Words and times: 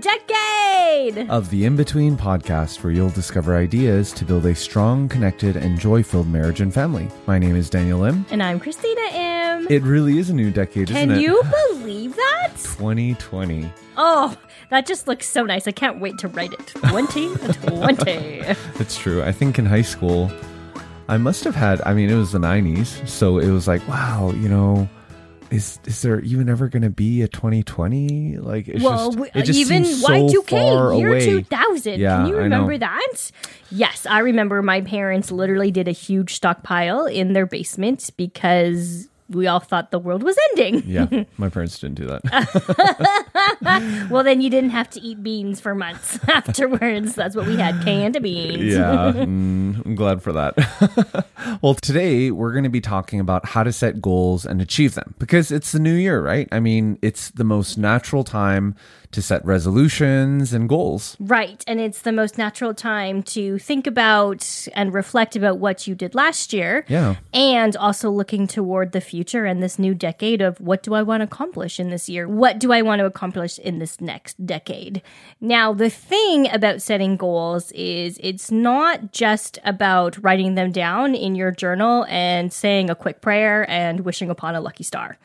Decade! 0.00 1.30
of 1.30 1.48
the 1.50 1.64
In 1.64 1.74
Between 1.76 2.16
podcast, 2.16 2.82
where 2.82 2.92
you'll 2.92 3.08
discover 3.10 3.56
ideas 3.56 4.12
to 4.12 4.24
build 4.24 4.44
a 4.46 4.54
strong, 4.54 5.08
connected, 5.08 5.56
and 5.56 5.78
joy 5.78 6.02
filled 6.02 6.28
marriage 6.28 6.60
and 6.60 6.72
family. 6.72 7.08
My 7.26 7.38
name 7.38 7.56
is 7.56 7.70
Daniel 7.70 8.04
Im. 8.04 8.24
And 8.30 8.42
I'm 8.42 8.60
Christina 8.60 9.00
Im. 9.12 9.66
It 9.70 9.82
really 9.82 10.18
is 10.18 10.30
a 10.30 10.34
new 10.34 10.50
decade, 10.50 10.88
Can 10.88 10.96
isn't 11.10 11.10
it? 11.12 11.20
you 11.22 11.42
believe 11.70 12.14
that? 12.16 12.50
2020. 12.56 13.70
Oh, 13.96 14.36
that 14.70 14.86
just 14.86 15.08
looks 15.08 15.28
so 15.28 15.44
nice. 15.44 15.66
I 15.66 15.72
can't 15.72 16.00
wait 16.00 16.18
to 16.18 16.28
write 16.28 16.52
it. 16.52 16.66
2020. 16.66 18.12
It's 18.80 18.96
true. 18.98 19.22
I 19.22 19.32
think 19.32 19.58
in 19.58 19.66
high 19.66 19.82
school, 19.82 20.30
I 21.08 21.16
must 21.16 21.44
have 21.44 21.54
had, 21.54 21.80
I 21.86 21.94
mean, 21.94 22.10
it 22.10 22.14
was 22.16 22.32
the 22.32 22.38
90s. 22.38 23.06
So 23.08 23.38
it 23.38 23.50
was 23.50 23.66
like, 23.66 23.86
wow, 23.88 24.32
you 24.36 24.48
know. 24.48 24.88
Is 25.50 25.78
is 25.86 26.02
there 26.02 26.20
even 26.20 26.48
ever 26.48 26.68
going 26.68 26.82
to 26.82 26.90
be 26.90 27.22
a 27.22 27.28
2020? 27.28 28.36
Like, 28.38 28.68
it's 28.68 28.84
well, 28.84 29.12
just, 29.12 29.30
it 29.34 29.42
just 29.44 29.58
even 29.58 29.84
seems 29.84 30.02
so 30.02 30.08
Y2K, 30.08 30.48
far 30.48 30.94
year 30.94 31.08
away. 31.08 31.26
2000. 31.26 31.98
Yeah, 32.00 32.16
Can 32.16 32.26
you 32.26 32.36
remember 32.36 32.76
that? 32.76 33.30
Yes, 33.70 34.04
I 34.04 34.18
remember 34.20 34.62
my 34.62 34.82
parents 34.82 35.30
literally 35.30 35.70
did 35.70 35.88
a 35.88 35.92
huge 35.92 36.34
stockpile 36.34 37.06
in 37.06 37.32
their 37.32 37.46
basement 37.46 38.10
because 38.16 39.08
we 39.28 39.46
all 39.46 39.60
thought 39.60 39.90
the 39.90 39.98
world 39.98 40.22
was 40.22 40.36
ending. 40.50 40.82
Yeah, 40.86 41.24
my 41.38 41.48
parents 41.48 41.78
didn't 41.78 41.96
do 41.96 42.06
that. 42.06 43.24
Well, 44.10 44.24
then 44.24 44.40
you 44.40 44.48
didn't 44.50 44.70
have 44.70 44.88
to 44.90 45.00
eat 45.00 45.22
beans 45.22 45.60
for 45.60 45.74
months 45.74 46.18
afterwards. 46.28 47.14
That's 47.14 47.36
what 47.36 47.46
we 47.46 47.56
had 47.56 47.82
canned 47.84 48.20
beans. 48.22 48.72
Yeah, 48.74 49.12
mm, 49.14 49.84
I'm 49.84 49.94
glad 49.94 50.22
for 50.22 50.32
that. 50.32 51.26
well, 51.62 51.74
today 51.74 52.30
we're 52.30 52.52
going 52.52 52.64
to 52.64 52.70
be 52.70 52.80
talking 52.80 53.20
about 53.20 53.46
how 53.46 53.62
to 53.62 53.72
set 53.72 54.00
goals 54.00 54.46
and 54.46 54.62
achieve 54.62 54.94
them 54.94 55.14
because 55.18 55.50
it's 55.50 55.72
the 55.72 55.78
new 55.78 55.94
year, 55.94 56.22
right? 56.22 56.48
I 56.50 56.60
mean, 56.60 56.98
it's 57.02 57.30
the 57.30 57.44
most 57.44 57.76
natural 57.76 58.24
time 58.24 58.74
to 59.10 59.22
set 59.22 59.44
resolutions 59.44 60.52
and 60.52 60.68
goals. 60.68 61.16
Right. 61.18 61.64
And 61.66 61.80
it's 61.80 62.02
the 62.02 62.12
most 62.12 62.36
natural 62.36 62.74
time 62.74 63.22
to 63.24 63.58
think 63.58 63.86
about 63.86 64.68
and 64.74 64.92
reflect 64.92 65.34
about 65.34 65.58
what 65.58 65.86
you 65.86 65.94
did 65.94 66.14
last 66.14 66.52
year. 66.52 66.84
Yeah. 66.88 67.16
And 67.32 67.76
also 67.76 68.10
looking 68.10 68.46
toward 68.46 68.92
the 68.92 69.00
future 69.00 69.46
and 69.46 69.62
this 69.62 69.78
new 69.78 69.94
decade 69.94 70.42
of 70.42 70.60
what 70.60 70.82
do 70.82 70.94
I 70.94 71.02
want 71.02 71.22
to 71.22 71.24
accomplish 71.24 71.80
in 71.80 71.90
this 71.90 72.08
year? 72.08 72.28
What 72.28 72.58
do 72.58 72.72
I 72.72 72.82
want 72.82 73.00
to 73.00 73.06
accomplish 73.06 73.58
in 73.58 73.78
this 73.78 74.00
next 74.00 74.44
decade? 74.44 75.00
Now, 75.40 75.72
the 75.72 75.90
thing 75.90 76.50
about 76.50 76.82
setting 76.82 77.16
goals 77.16 77.72
is 77.72 78.18
it's 78.22 78.50
not 78.50 79.12
just 79.12 79.58
about 79.64 80.22
writing 80.22 80.54
them 80.54 80.70
down 80.70 81.14
in 81.14 81.34
your 81.34 81.50
journal 81.50 82.04
and 82.08 82.52
saying 82.52 82.90
a 82.90 82.94
quick 82.94 83.20
prayer 83.20 83.68
and 83.70 84.00
wishing 84.00 84.28
upon 84.30 84.54
a 84.54 84.60
lucky 84.60 84.84
star 84.84 85.18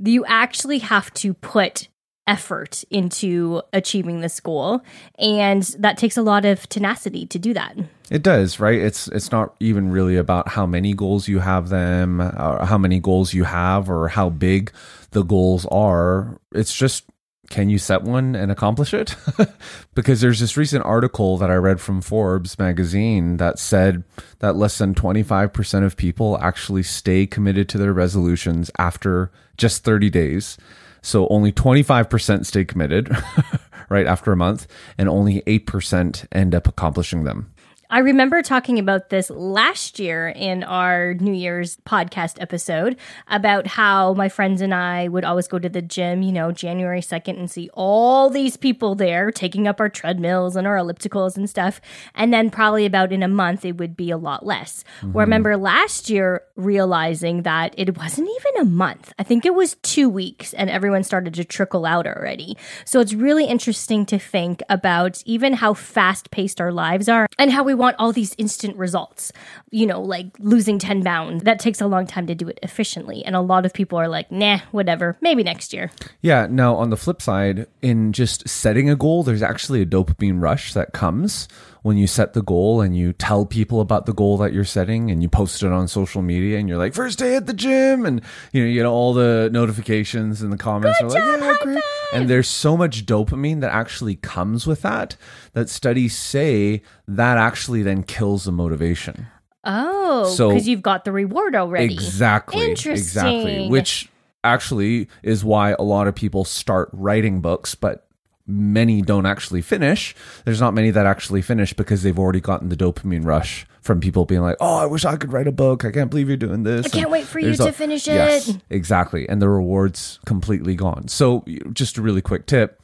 you 0.00 0.24
actually 0.26 0.78
have 0.78 1.12
to 1.12 1.34
put 1.34 1.88
effort 2.28 2.84
into 2.90 3.62
achieving 3.72 4.20
this 4.20 4.38
goal 4.38 4.80
and 5.18 5.62
that 5.78 5.96
takes 5.96 6.16
a 6.16 6.22
lot 6.22 6.44
of 6.44 6.68
tenacity 6.68 7.26
to 7.26 7.38
do 7.38 7.54
that 7.54 7.74
It 8.10 8.22
does, 8.22 8.58
right? 8.58 8.78
It's 8.78 9.08
it's 9.08 9.30
not 9.30 9.54
even 9.60 9.90
really 9.90 10.16
about 10.16 10.48
how 10.48 10.64
many 10.66 10.94
goals 10.94 11.28
you 11.28 11.40
have 11.40 11.68
them, 11.68 12.22
or 12.22 12.64
how 12.64 12.78
many 12.78 13.00
goals 13.00 13.34
you 13.34 13.44
have, 13.44 13.90
or 13.90 14.08
how 14.08 14.30
big 14.30 14.72
the 15.10 15.22
goals 15.22 15.66
are. 15.66 16.40
It's 16.54 16.74
just 16.74 17.04
can 17.50 17.70
you 17.70 17.78
set 17.78 18.02
one 18.02 18.36
and 18.36 18.52
accomplish 18.52 18.92
it? 18.92 19.16
because 19.94 20.20
there's 20.20 20.40
this 20.40 20.56
recent 20.56 20.84
article 20.84 21.38
that 21.38 21.50
I 21.50 21.54
read 21.54 21.80
from 21.80 22.02
Forbes 22.02 22.58
magazine 22.58 23.38
that 23.38 23.58
said 23.58 24.04
that 24.40 24.56
less 24.56 24.78
than 24.78 24.94
25% 24.94 25.84
of 25.84 25.96
people 25.96 26.38
actually 26.40 26.82
stay 26.82 27.26
committed 27.26 27.68
to 27.70 27.78
their 27.78 27.94
resolutions 27.94 28.70
after 28.78 29.30
just 29.56 29.82
30 29.82 30.10
days. 30.10 30.58
So 31.02 31.28
only 31.28 31.52
25% 31.52 32.46
stay 32.46 32.64
committed 32.64 33.10
right 33.88 34.06
after 34.06 34.32
a 34.32 34.36
month 34.36 34.66
and 34.96 35.08
only 35.08 35.42
8% 35.42 36.26
end 36.32 36.54
up 36.54 36.68
accomplishing 36.68 37.24
them. 37.24 37.52
I 37.90 38.00
remember 38.00 38.42
talking 38.42 38.78
about 38.78 39.08
this 39.08 39.30
last 39.30 39.98
year 39.98 40.28
in 40.28 40.62
our 40.62 41.14
New 41.14 41.32
Year's 41.32 41.78
podcast 41.86 42.36
episode 42.38 42.98
about 43.28 43.66
how 43.66 44.12
my 44.12 44.28
friends 44.28 44.60
and 44.60 44.74
I 44.74 45.08
would 45.08 45.24
always 45.24 45.48
go 45.48 45.58
to 45.58 45.70
the 45.70 45.80
gym, 45.80 46.20
you 46.20 46.30
know, 46.30 46.52
January 46.52 47.00
2nd 47.00 47.38
and 47.38 47.50
see 47.50 47.70
all 47.72 48.28
these 48.28 48.58
people 48.58 48.94
there 48.94 49.30
taking 49.30 49.66
up 49.66 49.80
our 49.80 49.88
treadmills 49.88 50.54
and 50.54 50.66
our 50.66 50.76
ellipticals 50.76 51.38
and 51.38 51.48
stuff. 51.48 51.80
And 52.14 52.30
then 52.30 52.50
probably 52.50 52.84
about 52.84 53.10
in 53.10 53.22
a 53.22 53.28
month, 53.28 53.64
it 53.64 53.78
would 53.78 53.96
be 53.96 54.10
a 54.10 54.18
lot 54.18 54.44
less. 54.44 54.84
Mm-hmm. 54.98 55.12
Well, 55.14 55.22
I 55.22 55.24
remember 55.24 55.56
last 55.56 56.10
year 56.10 56.42
realizing 56.56 57.42
that 57.44 57.74
it 57.78 57.96
wasn't 57.96 58.28
even 58.28 58.66
a 58.66 58.70
month. 58.70 59.14
I 59.18 59.22
think 59.22 59.46
it 59.46 59.54
was 59.54 59.76
two 59.76 60.10
weeks 60.10 60.52
and 60.52 60.68
everyone 60.68 61.04
started 61.04 61.32
to 61.34 61.44
trickle 61.44 61.86
out 61.86 62.06
already. 62.06 62.54
So 62.84 63.00
it's 63.00 63.14
really 63.14 63.46
interesting 63.46 64.04
to 64.06 64.18
think 64.18 64.62
about 64.68 65.22
even 65.24 65.54
how 65.54 65.72
fast 65.72 66.30
paced 66.30 66.60
our 66.60 66.72
lives 66.72 67.08
are 67.08 67.28
and 67.38 67.50
how 67.50 67.62
we 67.62 67.77
want 67.78 67.96
all 67.98 68.12
these 68.12 68.34
instant 68.36 68.76
results. 68.76 69.32
You 69.70 69.86
know, 69.86 70.02
like 70.02 70.26
losing 70.38 70.78
10 70.78 71.02
pounds. 71.02 71.44
That 71.44 71.58
takes 71.58 71.80
a 71.80 71.86
long 71.86 72.06
time 72.06 72.26
to 72.26 72.34
do 72.34 72.48
it 72.48 72.58
efficiently. 72.62 73.24
And 73.24 73.34
a 73.34 73.40
lot 73.40 73.64
of 73.64 73.72
people 73.72 73.98
are 73.98 74.08
like, 74.08 74.30
nah, 74.30 74.58
whatever, 74.72 75.16
maybe 75.20 75.42
next 75.42 75.72
year. 75.72 75.90
Yeah. 76.20 76.46
Now, 76.50 76.74
on 76.74 76.90
the 76.90 76.96
flip 76.96 77.22
side, 77.22 77.66
in 77.80 78.12
just 78.12 78.48
setting 78.48 78.90
a 78.90 78.96
goal, 78.96 79.22
there's 79.22 79.42
actually 79.42 79.80
a 79.80 79.86
dopamine 79.86 80.42
rush 80.42 80.74
that 80.74 80.92
comes 80.92 81.48
when 81.88 81.96
you 81.96 82.06
set 82.06 82.34
the 82.34 82.42
goal 82.42 82.82
and 82.82 82.94
you 82.96 83.12
tell 83.14 83.46
people 83.46 83.80
about 83.80 84.04
the 84.06 84.12
goal 84.12 84.36
that 84.36 84.52
you're 84.52 84.62
setting 84.64 85.10
and 85.10 85.22
you 85.22 85.28
post 85.28 85.62
it 85.62 85.72
on 85.72 85.88
social 85.88 86.20
media 86.20 86.58
and 86.58 86.68
you're 86.68 86.76
like, 86.76 86.92
first 86.92 87.18
day 87.18 87.34
at 87.34 87.46
the 87.46 87.54
gym. 87.54 88.04
And, 88.04 88.20
you 88.52 88.62
know, 88.62 88.68
you 88.68 88.74
get 88.74 88.84
all 88.86 89.14
the 89.14 89.48
notifications 89.50 90.42
and 90.42 90.52
the 90.52 90.58
comments 90.58 91.00
are 91.00 91.08
like, 91.08 91.40
yeah, 91.40 91.54
great. 91.62 91.82
And 92.12 92.28
there's 92.28 92.48
so 92.48 92.76
much 92.76 93.06
dopamine 93.06 93.60
that 93.62 93.72
actually 93.72 94.16
comes 94.16 94.66
with 94.66 94.82
that, 94.82 95.16
that 95.54 95.68
studies 95.70 96.16
say 96.16 96.82
that 97.06 97.38
actually 97.38 97.82
then 97.82 98.02
kills 98.02 98.44
the 98.44 98.52
motivation. 98.52 99.26
Oh, 99.64 100.24
So- 100.34 100.50
because 100.50 100.68
you've 100.68 100.82
got 100.82 101.04
the 101.04 101.12
reward 101.12 101.56
already. 101.56 101.92
Exactly. 101.92 102.62
Interesting. 102.62 102.92
Exactly. 102.92 103.68
Which 103.68 104.08
actually 104.44 105.08
is 105.22 105.44
why 105.44 105.72
a 105.78 105.82
lot 105.82 106.06
of 106.06 106.14
people 106.14 106.44
start 106.44 106.90
writing 106.92 107.40
books, 107.40 107.74
but 107.74 108.07
many 108.48 109.02
don't 109.02 109.26
actually 109.26 109.60
finish. 109.62 110.14
There's 110.44 110.60
not 110.60 110.74
many 110.74 110.90
that 110.90 111.06
actually 111.06 111.42
finish 111.42 111.72
because 111.74 112.02
they've 112.02 112.18
already 112.18 112.40
gotten 112.40 112.70
the 112.70 112.76
dopamine 112.76 113.24
rush 113.24 113.66
from 113.82 114.00
people 114.00 114.24
being 114.24 114.40
like, 114.40 114.56
"Oh, 114.60 114.78
I 114.78 114.86
wish 114.86 115.04
I 115.04 115.16
could 115.16 115.32
write 115.32 115.46
a 115.46 115.52
book. 115.52 115.84
I 115.84 115.90
can't 115.92 116.10
believe 116.10 116.28
you're 116.28 116.36
doing 116.36 116.62
this." 116.62 116.86
I 116.86 116.88
can't 116.88 117.04
And 117.04 117.12
wait 117.12 117.26
for 117.26 117.38
you 117.38 117.54
to 117.54 117.72
finish 117.72 118.06
Yes, 118.06 118.48
it. 118.48 118.56
exactly. 118.70 119.28
And 119.28 119.40
the 119.40 119.48
rewards 119.48 120.18
completely 120.26 120.74
gone. 120.74 121.08
So, 121.08 121.44
just 121.72 121.98
a 121.98 122.02
really 122.02 122.22
quick 122.22 122.46
tip: 122.46 122.80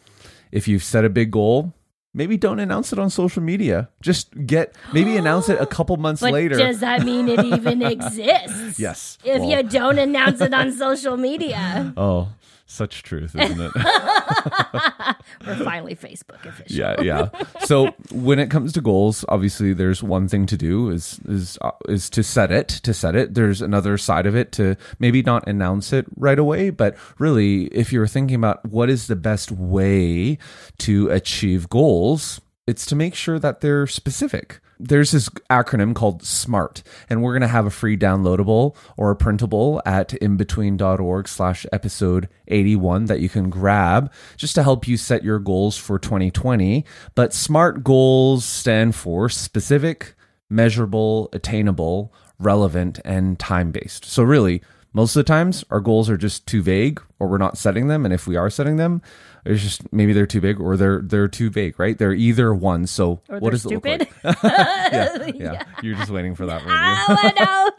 if 0.53 0.69
you've 0.69 0.85
set 0.85 1.05
a 1.05 1.09
big 1.11 1.31
goal. 1.31 1.73
Maybe 2.17 2.37
don't 2.37 2.61
announce 2.61 2.93
it 2.93 3.01
on 3.01 3.11
social 3.11 3.43
media. 3.43 3.89
Just 4.01 4.47
get 4.47 4.77
maybe 4.93 5.17
announce 5.23 5.49
it 5.49 5.61
a 5.61 5.67
couple 5.67 5.97
months 5.97 6.21
But 6.21 6.33
later. 6.33 6.55
does 6.57 6.79
that 6.79 7.03
mean 7.03 7.27
it 7.29 7.45
even 7.45 7.83
exists? 7.95 8.79
Yes. 8.79 9.19
If 9.25 9.41
Well- 9.41 9.51
you 9.51 9.63
don't 9.65 9.99
announce 9.99 10.41
it 10.41 10.55
on 10.55 10.71
social 10.79 11.17
media, 11.17 11.93
Oh, 11.97 12.29
such 12.67 13.03
truth, 13.03 13.37
isn't 13.39 13.61
it? 13.61 13.73
we're 15.47 15.57
finally 15.65 15.95
Facebook 15.95 16.45
official. 16.45 16.77
yeah, 16.77 17.01
yeah. 17.03 17.29
So 17.61 17.95
when 18.11 18.39
it 18.39 18.51
comes 18.51 18.73
to 18.73 18.81
goals, 18.81 19.25
obviously 19.29 19.75
there's 19.75 20.03
one 20.03 20.29
thing 20.29 20.47
to 20.47 20.57
do 20.57 20.91
is 20.91 21.21
is 21.29 21.59
uh, 21.61 21.73
is 21.89 22.09
to 22.11 22.23
set 22.23 22.51
it, 22.51 22.69
to 22.69 22.95
set 22.95 23.15
it. 23.17 23.35
There's 23.35 23.61
another 23.61 23.99
side 23.99 24.27
of 24.27 24.35
it 24.35 24.53
to 24.53 24.77
maybe 24.99 25.23
not 25.23 25.47
announce 25.47 25.93
it 25.93 26.07
right 26.17 26.39
away, 26.39 26.71
but 26.71 26.97
really 27.19 27.65
if 27.67 27.93
you're 27.93 28.07
thinking 28.07 28.37
about 28.37 28.65
what 28.65 28.89
is 28.89 29.07
the 29.07 29.17
best 29.17 29.53
way 29.53 30.39
to 30.79 31.11
achieve 31.11 31.69
goals, 31.69 32.41
it's 32.67 32.87
to 32.87 32.97
make 32.97 33.15
sure 33.15 33.39
that 33.39 33.61
they're 33.61 33.87
specific. 33.87 34.61
There's 34.79 35.13
this 35.13 35.29
acronym 35.51 35.95
called 35.95 36.23
SMART, 36.25 36.83
and 37.09 37.23
we're 37.23 37.33
going 37.33 37.43
to 37.43 37.49
have 37.49 37.67
a 37.67 37.71
free 37.71 37.97
downloadable 37.97 38.77
or 38.97 39.11
a 39.11 39.17
printable 39.17 39.81
at 39.87 40.11
inbetween.org 40.11 41.29
slash 41.29 41.65
episode 41.73 42.29
81 42.49 43.07
that 43.07 43.21
you 43.21 43.29
can 43.29 43.51
grab 43.51 44.13
just 44.37 44.55
to 44.57 44.63
help 44.63 44.89
you 44.89 44.97
set 44.97 45.23
your 45.23 45.39
goals 45.39 45.77
for 45.77 45.99
2020. 45.99 46.85
But 47.15 47.33
SMART 47.33 47.85
goals 47.85 48.45
stand 48.45 48.95
for 48.95 49.29
specific, 49.29 50.15
measurable, 50.51 51.29
attainable, 51.33 52.13
relevant, 52.39 53.01
and 53.05 53.39
time 53.39 53.71
based. 53.71 54.05
So, 54.05 54.23
really, 54.23 54.61
Most 54.97 55.17
of 55.17 55.21
the 55.21 55.29
times, 55.29 55.65
our 55.71 55.81
goals 55.81 56.09
are 56.09 56.17
just 56.17 56.47
too 56.47 56.63
vague, 56.63 57.03
or 57.19 57.27
we're 57.27 57.37
not 57.37 57.59
setting 57.59 57.89
them. 57.89 58.05
And 58.05 58.15
if 58.15 58.29
we 58.29 58.37
are 58.37 58.49
setting 58.49 58.77
them, 58.77 59.03
it's 59.45 59.63
just 59.63 59.93
maybe 59.93 60.13
they're 60.13 60.27
too 60.27 60.41
big, 60.41 60.61
or 60.61 60.77
they're 60.77 61.01
they're 61.03 61.29
too 61.29 61.51
vague, 61.51 61.79
right? 61.79 61.97
They're 61.99 62.13
either 62.13 62.55
one. 62.55 62.87
So 62.87 63.21
Or 63.29 63.39
what 63.41 63.53
it 63.55 63.65
look 63.65 63.73
stupid. 63.85 64.09
like? 64.23 64.37
yeah, 64.45 65.27
yeah, 65.35 65.63
You're 65.83 65.97
just 65.97 66.11
waiting 66.11 66.35
for 66.35 66.47
that. 66.47 66.65
weren't 66.67 67.39
you? 67.39 67.41
I 67.41 67.73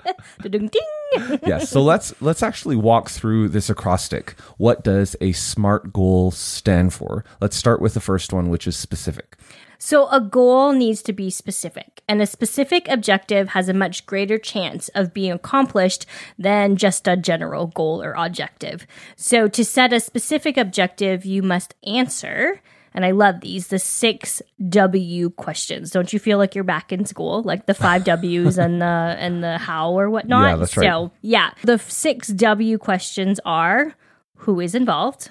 know. 0.46 0.50
Ding, 0.50 0.68
ding. 0.70 1.40
yes. 1.46 1.70
So 1.70 1.82
let's 1.82 2.14
let's 2.22 2.44
actually 2.44 2.76
walk 2.76 3.10
through 3.10 3.50
this 3.50 3.70
acrostic. 3.70 4.36
What 4.58 4.84
does 4.84 5.16
a 5.22 5.32
SMART 5.32 5.92
goal 5.94 6.32
stand 6.32 6.94
for? 6.94 7.24
Let's 7.42 7.56
start 7.56 7.82
with 7.82 7.94
the 7.94 8.02
first 8.02 8.32
one, 8.34 8.50
which 8.50 8.68
is 8.68 8.76
specific. 8.78 9.38
So, 9.78 10.08
a 10.10 10.22
goal 10.22 10.74
needs 10.74 11.02
to 11.04 11.14
be 11.14 11.30
specific, 11.30 12.02
and 12.08 12.22
a 12.22 12.26
specific 12.26 12.88
objective 12.88 13.50
has 13.50 13.70
a 13.70 13.74
much 13.74 14.06
greater 14.06 14.38
chance 14.38 14.90
of 14.90 15.14
being 15.14 15.32
accomplished 15.32 16.06
than 16.38 16.76
just 16.76 17.08
a 17.08 17.18
general 17.18 17.68
goal 17.68 18.02
or 18.02 18.14
objective. 18.14 18.88
So, 19.16 19.48
to 19.48 19.66
set 19.66 19.94
a 19.94 20.00
specific 20.00 20.58
objective, 20.58 21.26
you 21.26 21.42
must 21.42 21.76
answer, 21.86 22.62
and 22.94 23.06
I 23.06 23.12
love 23.12 23.42
these, 23.42 23.68
the 23.68 23.80
six 23.80 24.42
W 24.70 25.30
questions. 25.32 25.92
Don't 25.92 26.14
you 26.14 26.20
feel 26.20 26.38
like 26.38 26.56
you're 26.56 26.64
back 26.64 26.94
in 26.94 27.06
school, 27.06 27.44
like 27.44 27.66
the 27.66 27.74
five 27.74 28.04
W's 28.06 28.58
and 28.58 28.82
the 28.82 28.86
and 29.20 29.44
the 29.44 29.58
how 29.58 29.92
or 29.92 30.10
whatnot? 30.10 30.50
Yeah, 30.50 30.56
that's 30.56 30.78
right. 30.78 30.86
So, 30.86 31.12
yeah, 31.22 31.52
the 31.64 31.78
six 31.78 32.30
W 32.30 32.78
questions 32.78 33.40
are: 33.46 33.96
Who 34.38 34.60
is 34.60 34.74
involved? 34.74 35.30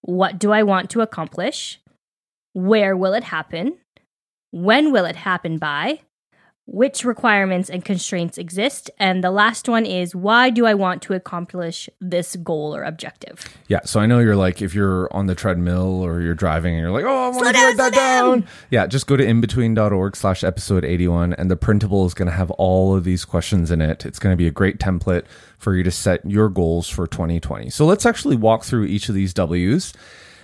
What 0.00 0.38
do 0.38 0.52
I 0.52 0.62
want 0.62 0.88
to 0.90 1.02
accomplish? 1.02 1.78
Where 2.52 2.96
will 2.96 3.14
it 3.14 3.24
happen? 3.24 3.78
When 4.50 4.92
will 4.92 5.04
it 5.04 5.16
happen 5.16 5.58
by? 5.58 6.00
Which 6.66 7.04
requirements 7.04 7.68
and 7.68 7.84
constraints 7.84 8.38
exist? 8.38 8.92
And 8.96 9.24
the 9.24 9.32
last 9.32 9.68
one 9.68 9.84
is 9.84 10.14
why 10.14 10.50
do 10.50 10.66
I 10.66 10.74
want 10.74 11.02
to 11.02 11.14
accomplish 11.14 11.90
this 12.00 12.36
goal 12.36 12.76
or 12.76 12.84
objective? 12.84 13.44
Yeah. 13.66 13.80
So 13.84 13.98
I 13.98 14.06
know 14.06 14.20
you're 14.20 14.36
like, 14.36 14.62
if 14.62 14.72
you're 14.72 15.12
on 15.12 15.26
the 15.26 15.34
treadmill 15.34 16.00
or 16.00 16.20
you're 16.20 16.36
driving 16.36 16.74
and 16.74 16.82
you're 16.82 16.92
like, 16.92 17.04
oh, 17.04 17.24
I 17.24 17.28
want 17.30 17.56
to 17.56 17.60
write 17.60 17.76
that 17.76 17.92
down. 17.92 18.40
down. 18.40 18.48
Yeah. 18.70 18.86
Just 18.86 19.08
go 19.08 19.16
to 19.16 19.24
inbetween.org 19.24 20.14
slash 20.14 20.44
episode 20.44 20.84
81 20.84 21.32
and 21.32 21.50
the 21.50 21.56
printable 21.56 22.06
is 22.06 22.14
going 22.14 22.28
to 22.28 22.34
have 22.34 22.52
all 22.52 22.94
of 22.94 23.02
these 23.02 23.24
questions 23.24 23.72
in 23.72 23.80
it. 23.80 24.06
It's 24.06 24.20
going 24.20 24.32
to 24.32 24.36
be 24.36 24.46
a 24.46 24.52
great 24.52 24.78
template 24.78 25.24
for 25.58 25.74
you 25.74 25.82
to 25.82 25.90
set 25.90 26.24
your 26.24 26.48
goals 26.48 26.88
for 26.88 27.08
2020. 27.08 27.70
So 27.70 27.84
let's 27.84 28.06
actually 28.06 28.36
walk 28.36 28.62
through 28.62 28.84
each 28.84 29.08
of 29.08 29.16
these 29.16 29.34
W's. 29.34 29.92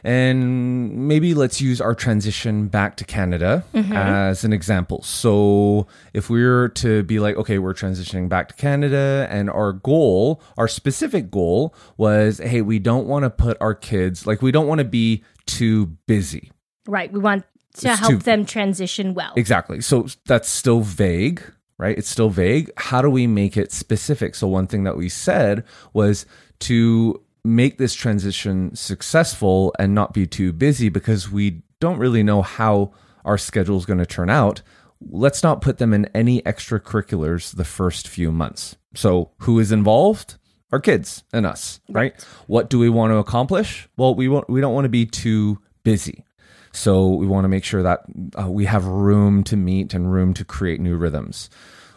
And 0.04 1.08
maybe 1.08 1.34
let's 1.34 1.60
use 1.60 1.80
our 1.80 1.94
transition 1.94 2.68
back 2.68 2.96
to 2.96 3.04
Canada 3.04 3.64
mm-hmm. 3.74 3.92
as 3.92 4.44
an 4.44 4.52
example. 4.52 5.02
So, 5.02 5.86
if 6.14 6.30
we 6.30 6.44
were 6.44 6.68
to 6.70 7.02
be 7.02 7.18
like, 7.18 7.36
okay, 7.36 7.58
we're 7.58 7.74
transitioning 7.74 8.28
back 8.28 8.48
to 8.48 8.54
Canada, 8.54 9.26
and 9.30 9.50
our 9.50 9.72
goal, 9.72 10.40
our 10.56 10.68
specific 10.68 11.30
goal 11.30 11.74
was, 11.96 12.38
hey, 12.38 12.62
we 12.62 12.78
don't 12.78 13.06
want 13.06 13.24
to 13.24 13.30
put 13.30 13.56
our 13.60 13.74
kids, 13.74 14.26
like, 14.26 14.42
we 14.42 14.52
don't 14.52 14.66
want 14.66 14.78
to 14.78 14.84
be 14.84 15.24
too 15.46 15.86
busy. 16.06 16.50
Right. 16.86 17.12
We 17.12 17.18
want 17.18 17.44
to 17.78 17.90
It's 17.90 18.00
help 18.00 18.10
too- 18.10 18.18
them 18.18 18.44
transition 18.46 19.14
well. 19.14 19.32
Exactly. 19.36 19.80
So 19.80 20.06
that's 20.26 20.48
still 20.48 20.80
vague, 20.80 21.42
right? 21.78 21.96
It's 21.96 22.08
still 22.08 22.30
vague. 22.30 22.70
How 22.76 23.02
do 23.02 23.10
we 23.10 23.26
make 23.26 23.56
it 23.56 23.72
specific? 23.72 24.34
So 24.34 24.46
one 24.46 24.66
thing 24.66 24.84
that 24.84 24.96
we 24.96 25.08
said 25.08 25.64
was 25.92 26.26
to 26.60 27.20
make 27.46 27.78
this 27.78 27.94
transition 27.94 28.74
successful 28.74 29.74
and 29.78 29.94
not 29.94 30.12
be 30.12 30.26
too 30.26 30.52
busy 30.52 30.88
because 30.88 31.30
we 31.30 31.62
don't 31.80 31.98
really 31.98 32.22
know 32.22 32.42
how 32.42 32.92
our 33.24 33.38
schedule 33.38 33.76
is 33.76 33.86
going 33.86 33.98
to 33.98 34.06
turn 34.06 34.30
out. 34.30 34.62
Let's 35.00 35.42
not 35.42 35.60
put 35.60 35.78
them 35.78 35.92
in 35.92 36.06
any 36.14 36.42
extracurriculars 36.42 37.54
the 37.54 37.64
first 37.64 38.08
few 38.08 38.32
months. 38.32 38.76
So 38.94 39.32
who 39.38 39.58
is 39.58 39.72
involved? 39.72 40.38
Our 40.72 40.80
kids 40.80 41.22
and 41.32 41.46
us, 41.46 41.80
right? 41.88 42.12
What 42.48 42.70
do 42.70 42.78
we 42.78 42.88
want 42.88 43.12
to 43.12 43.18
accomplish? 43.18 43.88
Well, 43.96 44.14
we 44.14 44.28
won't, 44.28 44.50
we 44.50 44.60
don't 44.60 44.74
want 44.74 44.84
to 44.84 44.90
be 44.90 45.06
too 45.06 45.60
busy. 45.84 46.24
So 46.72 47.08
we 47.08 47.26
want 47.26 47.44
to 47.44 47.48
make 47.48 47.64
sure 47.64 47.82
that 47.82 48.00
uh, 48.38 48.50
we 48.50 48.64
have 48.64 48.84
room 48.84 49.44
to 49.44 49.56
meet 49.56 49.94
and 49.94 50.12
room 50.12 50.34
to 50.34 50.44
create 50.44 50.80
new 50.80 50.96
rhythms. 50.96 51.48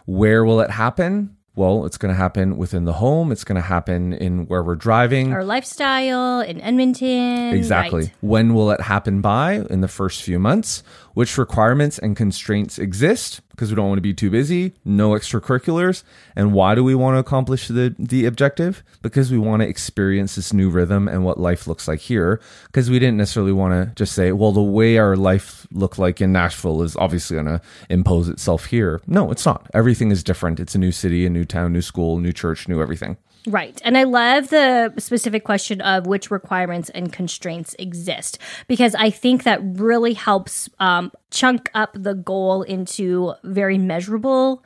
Where 0.06 0.46
will 0.46 0.62
it 0.62 0.70
happen? 0.70 1.36
Well, 1.56 1.86
it's 1.86 1.98
going 1.98 2.14
to 2.14 2.18
happen 2.18 2.58
within 2.58 2.86
the 2.86 2.94
home. 2.94 3.32
It's 3.32 3.44
going 3.44 3.58
to 3.58 3.62
happen 3.62 4.14
in 4.14 4.46
where 4.48 4.64
we're 4.64 4.76
driving. 4.76 5.34
Our 5.34 5.44
lifestyle 5.44 6.40
in 6.42 6.62
Edmonton. 6.62 7.54
Exactly. 7.54 8.04
Right. 8.04 8.14
When 8.22 8.54
will 8.54 8.72
it 8.72 8.80
happen 8.80 9.20
by? 9.22 9.66
In 9.70 9.82
the 9.82 9.88
first 9.88 10.24
few 10.24 10.40
months. 10.40 10.84
Which 11.14 11.38
requirements 11.38 11.98
and 11.98 12.16
constraints 12.16 12.78
exist? 12.78 13.42
Because 13.52 13.70
we 13.70 13.76
don't 13.76 13.90
want 13.90 13.98
to 13.98 14.02
be 14.02 14.14
too 14.14 14.30
busy, 14.30 14.74
no 14.86 15.12
extracurriculars. 15.12 16.04
And 16.36 16.54
why 16.54 16.76
do 16.76 16.84
we 16.84 16.96
want 16.96 17.16
to 17.16 17.20
accomplish 17.20 17.68
the, 17.68 17.94
the 18.00 18.26
objective? 18.26 18.84
Because 19.02 19.32
we 19.32 19.38
want 19.38 19.62
to 19.62 19.68
experience 19.68 20.36
this 20.36 20.54
new 20.54 20.70
rhythm 20.70 21.10
and 21.10 21.26
what 21.26 21.40
life 21.40 21.68
looks 21.68 21.88
like 21.88 22.00
here. 22.00 22.40
Because 22.68 22.90
we 22.90 23.00
didn't 23.00 23.18
necessarily 23.18 23.52
want 23.52 23.74
to 23.74 23.94
just 23.96 24.14
say, 24.14 24.32
well, 24.32 24.54
the 24.54 24.62
way 24.62 24.98
our 24.98 25.18
life 25.18 25.68
looked 25.72 26.00
like 26.00 26.22
in 26.22 26.32
Nashville 26.32 26.82
is 26.84 26.96
obviously 26.96 27.36
going 27.36 27.48
to 27.48 27.62
impose 27.90 28.30
itself 28.30 28.66
here. 28.66 29.02
No, 29.06 29.30
it's 29.30 29.46
not. 29.46 29.70
Everything 29.74 30.12
is 30.12 30.24
different. 30.24 30.60
It's 30.60 30.76
a 30.76 30.80
new 30.80 30.94
city, 30.94 31.26
a 31.26 31.30
new 31.30 31.44
town, 31.44 31.74
new 31.74 31.82
school, 31.82 32.18
new 32.18 32.32
church, 32.32 32.70
new 32.70 32.82
everything. 32.82 33.18
Right. 33.50 33.82
And 33.84 33.98
I 33.98 34.04
love 34.04 34.50
the 34.50 34.94
specific 35.00 35.44
question 35.44 35.82
of 35.82 36.06
which 36.06 36.30
requirements 36.30 36.92
and 36.92 37.12
constraints 37.12 37.76
exist 37.80 38.38
because 38.68 38.94
I 38.94 39.10
think 39.10 39.42
that 39.44 39.60
really 39.64 40.14
helps 40.14 40.70
um, 40.80 41.12
chunk 41.32 41.72
up 41.74 41.90
the 41.96 42.14
goal 42.14 42.62
into 42.62 43.34
very 43.44 43.80
measurable 43.80 44.64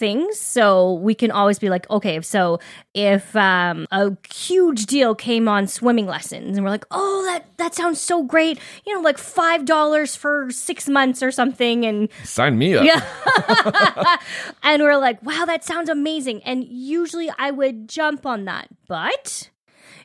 things 0.00 0.40
so 0.40 0.94
we 0.94 1.14
can 1.14 1.30
always 1.30 1.58
be 1.58 1.68
like 1.68 1.88
okay 1.90 2.20
so 2.22 2.58
if 2.94 3.36
um, 3.36 3.86
a 3.92 4.16
huge 4.32 4.86
deal 4.86 5.14
came 5.14 5.46
on 5.46 5.68
swimming 5.68 6.06
lessons 6.06 6.56
and 6.56 6.64
we're 6.64 6.70
like 6.70 6.86
oh 6.90 7.22
that 7.26 7.44
that 7.58 7.74
sounds 7.74 8.00
so 8.00 8.22
great 8.24 8.58
you 8.86 8.94
know 8.94 9.00
like 9.02 9.18
five 9.18 9.64
dollars 9.66 10.16
for 10.16 10.50
six 10.50 10.88
months 10.88 11.22
or 11.22 11.30
something 11.30 11.84
and 11.84 12.08
Sign 12.24 12.56
me 12.58 12.74
up. 12.74 12.84
yeah. 12.84 14.16
and 14.62 14.82
we're 14.82 14.96
like, 14.96 15.22
wow, 15.22 15.44
that 15.44 15.64
sounds 15.64 15.88
amazing. 15.88 16.42
And 16.44 16.64
usually 16.64 17.30
I 17.38 17.50
would 17.50 17.88
jump 17.88 18.24
on 18.24 18.46
that. 18.46 18.68
But 18.88 19.50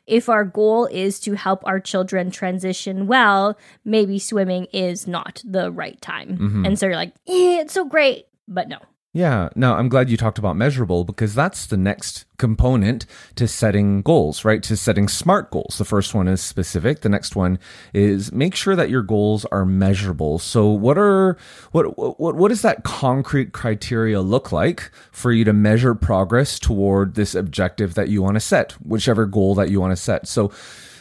if 0.06 0.28
our 0.28 0.44
goal 0.44 0.86
is 0.86 1.18
to 1.20 1.32
help 1.34 1.66
our 1.66 1.80
children 1.80 2.30
transition 2.30 3.06
well, 3.06 3.56
maybe 3.84 4.18
swimming 4.18 4.66
is 4.72 5.06
not 5.06 5.42
the 5.44 5.70
right 5.72 6.00
time. 6.00 6.36
And 6.66 6.78
so 6.78 6.86
you're 6.86 6.96
like, 6.96 7.14
eh, 7.26 7.60
it's 7.62 7.72
so 7.72 7.84
great. 7.84 8.26
But 8.46 8.68
no. 8.68 8.78
Yeah, 9.16 9.48
no, 9.56 9.72
I'm 9.72 9.88
glad 9.88 10.10
you 10.10 10.18
talked 10.18 10.36
about 10.36 10.56
measurable 10.56 11.02
because 11.02 11.34
that's 11.34 11.64
the 11.64 11.78
next 11.78 12.26
component 12.36 13.06
to 13.36 13.48
setting 13.48 14.02
goals, 14.02 14.44
right? 14.44 14.62
To 14.64 14.76
setting 14.76 15.08
smart 15.08 15.50
goals. 15.50 15.78
The 15.78 15.86
first 15.86 16.12
one 16.12 16.28
is 16.28 16.42
specific. 16.42 17.00
The 17.00 17.08
next 17.08 17.34
one 17.34 17.58
is 17.94 18.30
make 18.30 18.54
sure 18.54 18.76
that 18.76 18.90
your 18.90 19.00
goals 19.00 19.46
are 19.46 19.64
measurable. 19.64 20.38
So 20.38 20.68
what 20.68 20.98
are 20.98 21.38
what 21.72 21.96
what 21.96 22.36
what 22.36 22.48
does 22.48 22.60
that 22.60 22.84
concrete 22.84 23.52
criteria 23.52 24.20
look 24.20 24.52
like 24.52 24.90
for 25.12 25.32
you 25.32 25.44
to 25.44 25.54
measure 25.54 25.94
progress 25.94 26.58
toward 26.58 27.14
this 27.14 27.34
objective 27.34 27.94
that 27.94 28.10
you 28.10 28.20
want 28.20 28.34
to 28.34 28.40
set, 28.40 28.72
whichever 28.86 29.24
goal 29.24 29.54
that 29.54 29.70
you 29.70 29.80
want 29.80 29.92
to 29.92 29.96
set. 29.96 30.28
So 30.28 30.52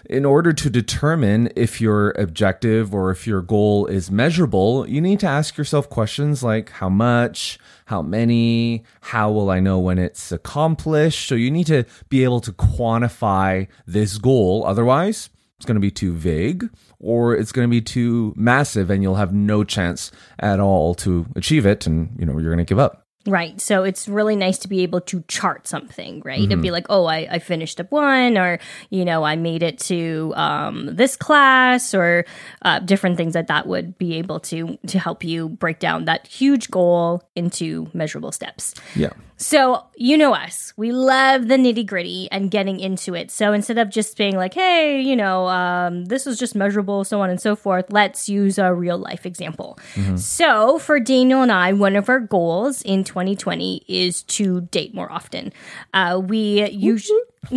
in 0.10 0.26
order 0.26 0.54
to 0.54 0.70
determine 0.70 1.50
if 1.56 1.80
your 1.82 2.12
objective 2.12 2.94
or 2.94 3.12
if 3.12 3.26
your 3.26 3.42
goal 3.42 3.86
is 3.88 4.12
measurable, 4.12 4.88
you 4.88 5.02
need 5.02 5.20
to 5.22 5.28
ask 5.28 5.58
yourself 5.58 5.90
questions 5.90 6.44
like 6.44 6.70
how 6.70 6.90
much, 6.90 7.60
how 7.86 8.02
many, 8.02 8.84
how 9.02 9.32
will 9.32 9.50
I 9.50 9.60
know 9.60 9.80
when 9.80 9.98
it's 9.98 10.32
accomplished? 10.32 11.28
So 11.28 11.36
you 11.36 11.52
need 11.52 11.68
to 11.68 11.86
be 12.10 12.24
able 12.24 12.42
to 12.42 12.52
quantify 12.52 13.68
this 13.86 14.18
goal. 14.18 14.64
Otherwise, 14.66 15.30
it's 15.58 15.66
going 15.66 15.76
to 15.76 15.82
be 15.82 15.92
too 15.92 16.14
vague 16.14 16.70
or 17.00 17.36
it's 17.36 17.52
going 17.52 17.68
to 17.68 17.72
be 17.72 17.82
too 17.82 18.34
massive 18.36 18.90
and 18.90 19.02
you'll 19.02 19.16
have 19.16 19.34
no 19.34 19.64
chance 19.64 20.12
at 20.40 20.60
all 20.60 20.94
to 20.96 21.26
achieve 21.36 21.66
it 21.66 21.88
and 21.88 22.16
you 22.20 22.26
know 22.26 22.34
you're 22.38 22.54
going 22.54 22.58
to 22.58 22.70
give 22.70 22.80
up. 22.80 23.05
Right. 23.28 23.60
So 23.60 23.84
it's 23.84 24.08
really 24.08 24.36
nice 24.36 24.60
to 24.60 24.68
be 24.68 24.82
able 24.82 25.02
to 25.02 25.24
chart 25.28 25.68
something, 25.68 26.22
right? 26.24 26.52
And 26.52 26.62
be 26.62 26.70
like, 26.70 26.86
oh, 26.90 27.06
I, 27.06 27.28
I 27.32 27.40
finished 27.40 27.80
up 27.80 27.92
one, 27.92 28.38
or, 28.38 28.60
you 28.92 29.04
know, 29.04 29.24
I 29.24 29.36
made 29.36 29.64
it 29.64 29.80
to 29.80 30.32
um, 30.36 30.96
this 30.96 31.16
class, 31.16 31.96
or 31.96 32.26
uh, 32.62 32.80
different 32.80 33.18
things 33.18 33.34
that 33.34 33.48
that 33.48 33.66
would 33.66 33.98
be 33.98 34.16
able 34.16 34.40
to 34.42 34.78
to 34.88 35.00
help 35.00 35.24
you 35.24 35.50
break 35.50 35.80
down 35.80 36.06
that 36.06 36.28
huge 36.28 36.70
goal 36.70 37.24
into 37.36 37.90
measurable 37.94 38.32
steps. 38.32 38.76
Yeah. 38.96 39.14
So, 39.38 39.84
you 39.98 40.18
know 40.18 40.34
us. 40.34 40.74
We 40.78 40.92
love 40.92 41.48
the 41.50 41.56
nitty 41.56 41.86
gritty 41.86 42.30
and 42.32 42.50
getting 42.50 42.80
into 42.80 43.14
it. 43.16 43.32
So, 43.32 43.52
instead 43.52 43.78
of 43.78 43.90
just 43.90 44.18
being 44.18 44.38
like, 44.38 44.54
hey, 44.54 45.02
you 45.02 45.16
know, 45.16 45.48
um, 45.48 46.06
this 46.06 46.26
is 46.26 46.40
just 46.40 46.56
measurable, 46.56 47.04
so 47.04 47.22
on 47.22 47.30
and 47.30 47.40
so 47.42 47.56
forth, 47.56 47.86
let's 47.90 48.30
use 48.30 48.58
a 48.58 48.74
real 48.74 48.98
life 48.98 49.26
example. 49.26 49.78
So, 50.16 50.80
for 50.80 51.00
Daniel 51.00 51.42
and 51.42 51.52
I, 51.52 51.74
one 51.74 51.96
of 51.96 52.08
our 52.10 52.20
goals 52.20 52.82
in 52.82 53.04
2020 53.04 53.84
is 53.88 54.24
to 54.24 54.62
date 54.62 54.94
more 54.94 55.12
often. 55.12 55.52
Uh, 55.94 56.22
we 56.24 56.70
usually. 56.70 57.20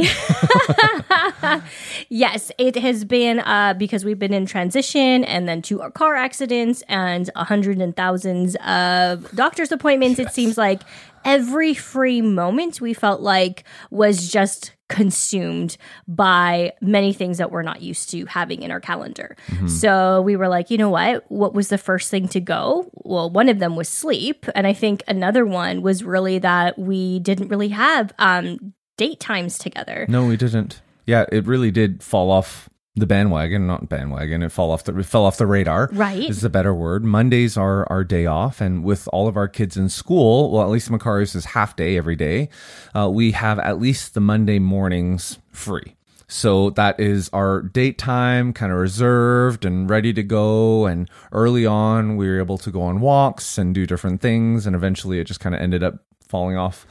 yes, 2.11 2.53
it 2.59 2.77
has 2.77 3.05
been 3.07 3.39
uh, 3.41 3.73
because 3.73 4.05
we've 4.05 4.19
been 4.19 4.35
in 4.35 4.45
transition 4.45 5.25
and 5.25 5.49
then 5.49 5.63
two 5.63 5.79
car 5.95 6.15
accidents 6.15 6.83
and 6.89 7.31
a 7.35 7.45
hundred 7.45 7.81
and 7.81 7.97
thousands 7.97 8.55
of 8.67 9.31
doctor's 9.35 9.73
appointments. 9.73 10.19
Yes. 10.19 10.29
It 10.29 10.35
seems 10.35 10.59
like 10.59 10.83
every 11.25 11.75
free 11.75 12.21
moment 12.21 12.81
we 12.81 12.95
felt 12.95 13.21
like 13.21 13.65
was 13.91 14.29
just 14.29 14.73
consumed 14.89 15.77
by 16.07 16.73
many 16.81 17.13
things 17.13 17.39
that 17.39 17.51
we're 17.51 17.63
not 17.63 17.83
used 17.83 18.11
to 18.11 18.25
having 18.25 18.63
in 18.63 18.71
our 18.71 18.81
calendar. 18.81 19.37
Mm-hmm. 19.49 19.69
So 19.69 20.23
we 20.23 20.37
were 20.37 20.49
like, 20.49 20.71
you 20.71 20.79
know 20.79 20.89
what? 20.89 21.31
What 21.31 21.55
was 21.55 21.69
the 21.69 21.79
first 21.79 22.11
thing 22.11 22.29
to 22.29 22.41
go? 22.41 22.91
Well, 22.95 23.31
one 23.31 23.49
of 23.49 23.59
them 23.59 23.77
was 23.77 23.89
sleep. 23.89 24.47
And 24.55 24.67
I 24.67 24.73
think 24.73 25.03
another 25.07 25.45
one 25.45 25.83
was 25.83 26.03
really 26.03 26.39
that 26.39 26.79
we 26.79 27.21
didn't 27.21 27.49
really 27.49 27.69
have 27.69 28.13
um, 28.19 28.73
date 28.97 29.21
times 29.21 29.59
together. 29.59 30.07
No, 30.09 30.25
we 30.25 30.37
didn't. 30.37 30.81
Yeah, 31.07 31.27
it 31.31 31.47
really 31.47 31.71
did 31.71 32.03
fall 32.03 32.31
off 32.31 32.69
the 32.99 33.07
bandwagon, 33.07 33.67
not 33.67 33.89
bandwagon. 33.89 34.43
It 34.43 34.53
fell 34.53 34.71
off 34.71 34.85
the 34.85 34.97
it 34.99 35.07
fell 35.07 35.25
off 35.25 35.37
the 35.37 35.47
radar. 35.47 35.89
Right, 35.93 36.29
is 36.29 36.45
a 36.45 36.51
better 36.51 36.75
word. 36.75 37.05
Mondays 37.05 37.57
are 37.57 37.87
our 37.91 38.05
day 38.05 38.27
off, 38.27 38.61
and 38.61 38.85
with 38.85 39.09
all 39.13 39.29
of 39.29 39.37
our 39.37 39.49
kids 39.49 39.77
in 39.77 39.89
school, 39.89 40.51
well, 40.51 40.63
at 40.63 40.69
least 40.69 40.91
Macarius 40.91 41.35
is 41.35 41.47
half 41.47 41.77
day 41.77 41.97
every 41.97 42.17
day. 42.17 42.49
Uh, 42.95 43.09
we 43.11 43.33
have 43.33 43.59
at 43.59 43.81
least 43.81 44.15
the 44.15 44.21
Monday 44.21 44.59
mornings 44.59 45.39
free. 45.53 45.95
So 46.31 46.71
that 46.71 47.01
is 47.01 47.31
our 47.33 47.63
date 47.63 47.97
time, 47.97 48.53
kind 48.53 48.71
of 48.71 48.79
reserved 48.79 49.65
and 49.65 49.89
ready 49.89 50.13
to 50.13 50.23
go. 50.23 50.85
And 50.85 51.09
early 51.33 51.65
on, 51.65 52.19
we 52.19 52.29
were 52.29 52.39
able 52.39 52.59
to 52.59 52.71
go 52.71 52.83
on 52.83 53.01
walks 53.01 53.57
and 53.57 53.75
do 53.75 53.87
different 53.87 54.21
things. 54.21 54.67
And 54.67 54.77
eventually, 54.77 55.21
it 55.21 55.25
just 55.25 55.41
kind 55.41 55.55
of 55.55 55.61
ended 55.63 55.83
up 55.83 56.05
falling 56.29 56.59
off 56.59 56.87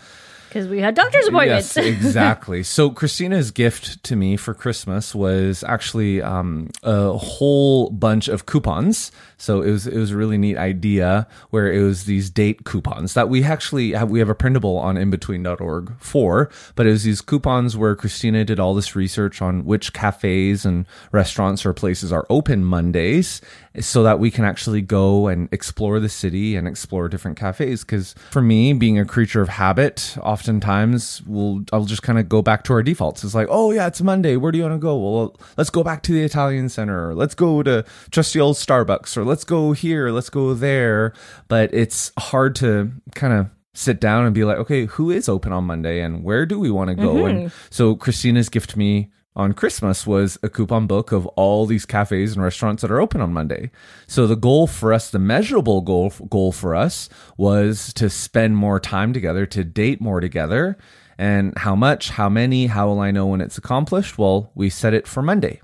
because 0.47 0.67
we 0.67 0.79
had 0.79 0.95
doctor's 0.95 1.27
appointments. 1.27 1.75
Yes, 1.75 1.85
exactly. 1.85 2.63
so 2.63 2.89
Christina's 2.89 3.51
gift 3.51 4.03
to 4.03 4.15
me 4.15 4.37
for 4.37 4.53
Christmas 4.53 5.13
was 5.13 5.63
actually 5.63 6.21
um, 6.21 6.69
a 6.83 7.13
whole 7.13 7.89
bunch 7.89 8.27
of 8.27 8.45
coupons. 8.45 9.11
So 9.37 9.61
it 9.61 9.69
was 9.69 9.85
it 9.85 9.97
was 9.97 10.11
a 10.11 10.17
really 10.17 10.37
neat 10.37 10.57
idea 10.57 11.27
where 11.51 11.71
it 11.71 11.83
was 11.83 12.05
these 12.05 12.29
date 12.29 12.65
coupons 12.65 13.13
that 13.13 13.29
we 13.29 13.43
actually 13.43 13.91
have 13.91 14.09
we 14.09 14.19
have 14.19 14.29
a 14.29 14.35
printable 14.35 14.77
on 14.77 14.95
inbetween.org 14.95 15.93
for, 15.99 16.49
but 16.75 16.87
it 16.87 16.91
was 16.91 17.03
these 17.03 17.21
coupons 17.21 17.77
where 17.77 17.95
Christina 17.95 18.43
did 18.43 18.59
all 18.59 18.73
this 18.73 18.95
research 18.95 19.41
on 19.41 19.63
which 19.63 19.93
cafes 19.93 20.65
and 20.65 20.85
restaurants 21.11 21.65
or 21.65 21.73
places 21.73 22.11
are 22.11 22.25
open 22.29 22.65
Mondays 22.65 23.41
so 23.79 24.03
that 24.03 24.19
we 24.19 24.31
can 24.31 24.45
actually 24.45 24.81
go 24.81 25.27
and 25.27 25.49
explore 25.51 25.99
the 25.99 26.09
city 26.09 26.55
and 26.55 26.67
explore 26.67 27.07
different 27.09 27.37
cafes 27.37 27.83
because 27.83 28.13
for 28.31 28.41
me 28.41 28.73
being 28.73 28.99
a 28.99 29.05
creature 29.05 29.41
of 29.41 29.49
habit 29.49 30.15
oftentimes 30.21 31.21
we'll 31.25 31.63
I'll 31.71 31.85
just 31.85 32.03
kind 32.03 32.19
of 32.19 32.29
go 32.29 32.41
back 32.41 32.63
to 32.65 32.73
our 32.73 32.83
defaults. 32.83 33.23
It's 33.23 33.35
like, 33.35 33.47
"Oh 33.49 33.71
yeah, 33.71 33.87
it's 33.87 34.01
Monday. 34.01 34.35
Where 34.37 34.51
do 34.51 34.57
you 34.57 34.63
want 34.63 34.75
to 34.75 34.79
go?" 34.79 34.97
Well, 34.97 35.35
let's 35.57 35.69
go 35.69 35.83
back 35.83 36.03
to 36.03 36.11
the 36.11 36.23
Italian 36.23 36.69
Center. 36.69 37.09
Or 37.09 37.15
let's 37.15 37.35
go 37.35 37.63
to 37.63 37.85
trusty 38.11 38.39
old 38.39 38.55
Starbucks 38.55 39.17
or 39.17 39.23
let's 39.23 39.43
go 39.43 39.71
here, 39.73 40.09
let's 40.09 40.29
go 40.29 40.53
there. 40.53 41.13
But 41.47 41.73
it's 41.73 42.11
hard 42.17 42.55
to 42.55 42.91
kind 43.15 43.33
of 43.33 43.49
sit 43.73 44.01
down 44.01 44.25
and 44.25 44.33
be 44.33 44.43
like, 44.43 44.57
okay, 44.57 44.85
who 44.85 45.11
is 45.11 45.29
open 45.29 45.53
on 45.53 45.63
Monday 45.63 46.01
and 46.01 46.23
where 46.23 46.45
do 46.45 46.59
we 46.59 46.71
want 46.71 46.89
to 46.89 46.95
go? 46.95 47.13
Mm-hmm. 47.15 47.37
And 47.37 47.51
so 47.69 47.95
Christina's 47.95 48.49
gift 48.49 48.75
me 48.75 49.11
on 49.37 49.53
Christmas 49.53 50.05
was 50.05 50.37
a 50.41 50.49
coupon 50.49 50.87
book 50.87 51.11
of 51.11 51.27
all 51.27 51.67
these 51.67 51.85
cafes 51.85 52.33
and 52.33 52.43
restaurants 52.43 52.81
that 52.81 52.91
are 52.91 52.99
open 52.99 53.21
on 53.21 53.31
Monday. 53.31 53.69
So 54.07 54.25
the 54.25 54.35
goal 54.35 54.65
for 54.65 54.91
us, 54.91 55.11
the 55.11 55.19
measurable 55.19 55.81
goal 55.81 56.11
goal 56.27 56.51
for 56.51 56.75
us 56.75 57.07
was 57.37 57.93
to 57.93 58.09
spend 58.09 58.57
more 58.57 58.79
time 58.79 59.13
together, 59.13 59.45
to 59.45 59.63
date 59.63 60.01
more 60.01 60.19
together. 60.19 60.75
And 61.19 61.57
how 61.57 61.75
much, 61.75 62.09
how 62.09 62.29
many, 62.29 62.67
how 62.67 62.87
will 62.87 62.99
I 62.99 63.11
know 63.11 63.27
when 63.27 63.41
it's 63.41 63.57
accomplished? 63.57 64.17
Well, 64.17 64.51
we 64.55 64.69
set 64.69 64.93
it 64.93 65.07
for 65.07 65.21
Monday. 65.21 65.61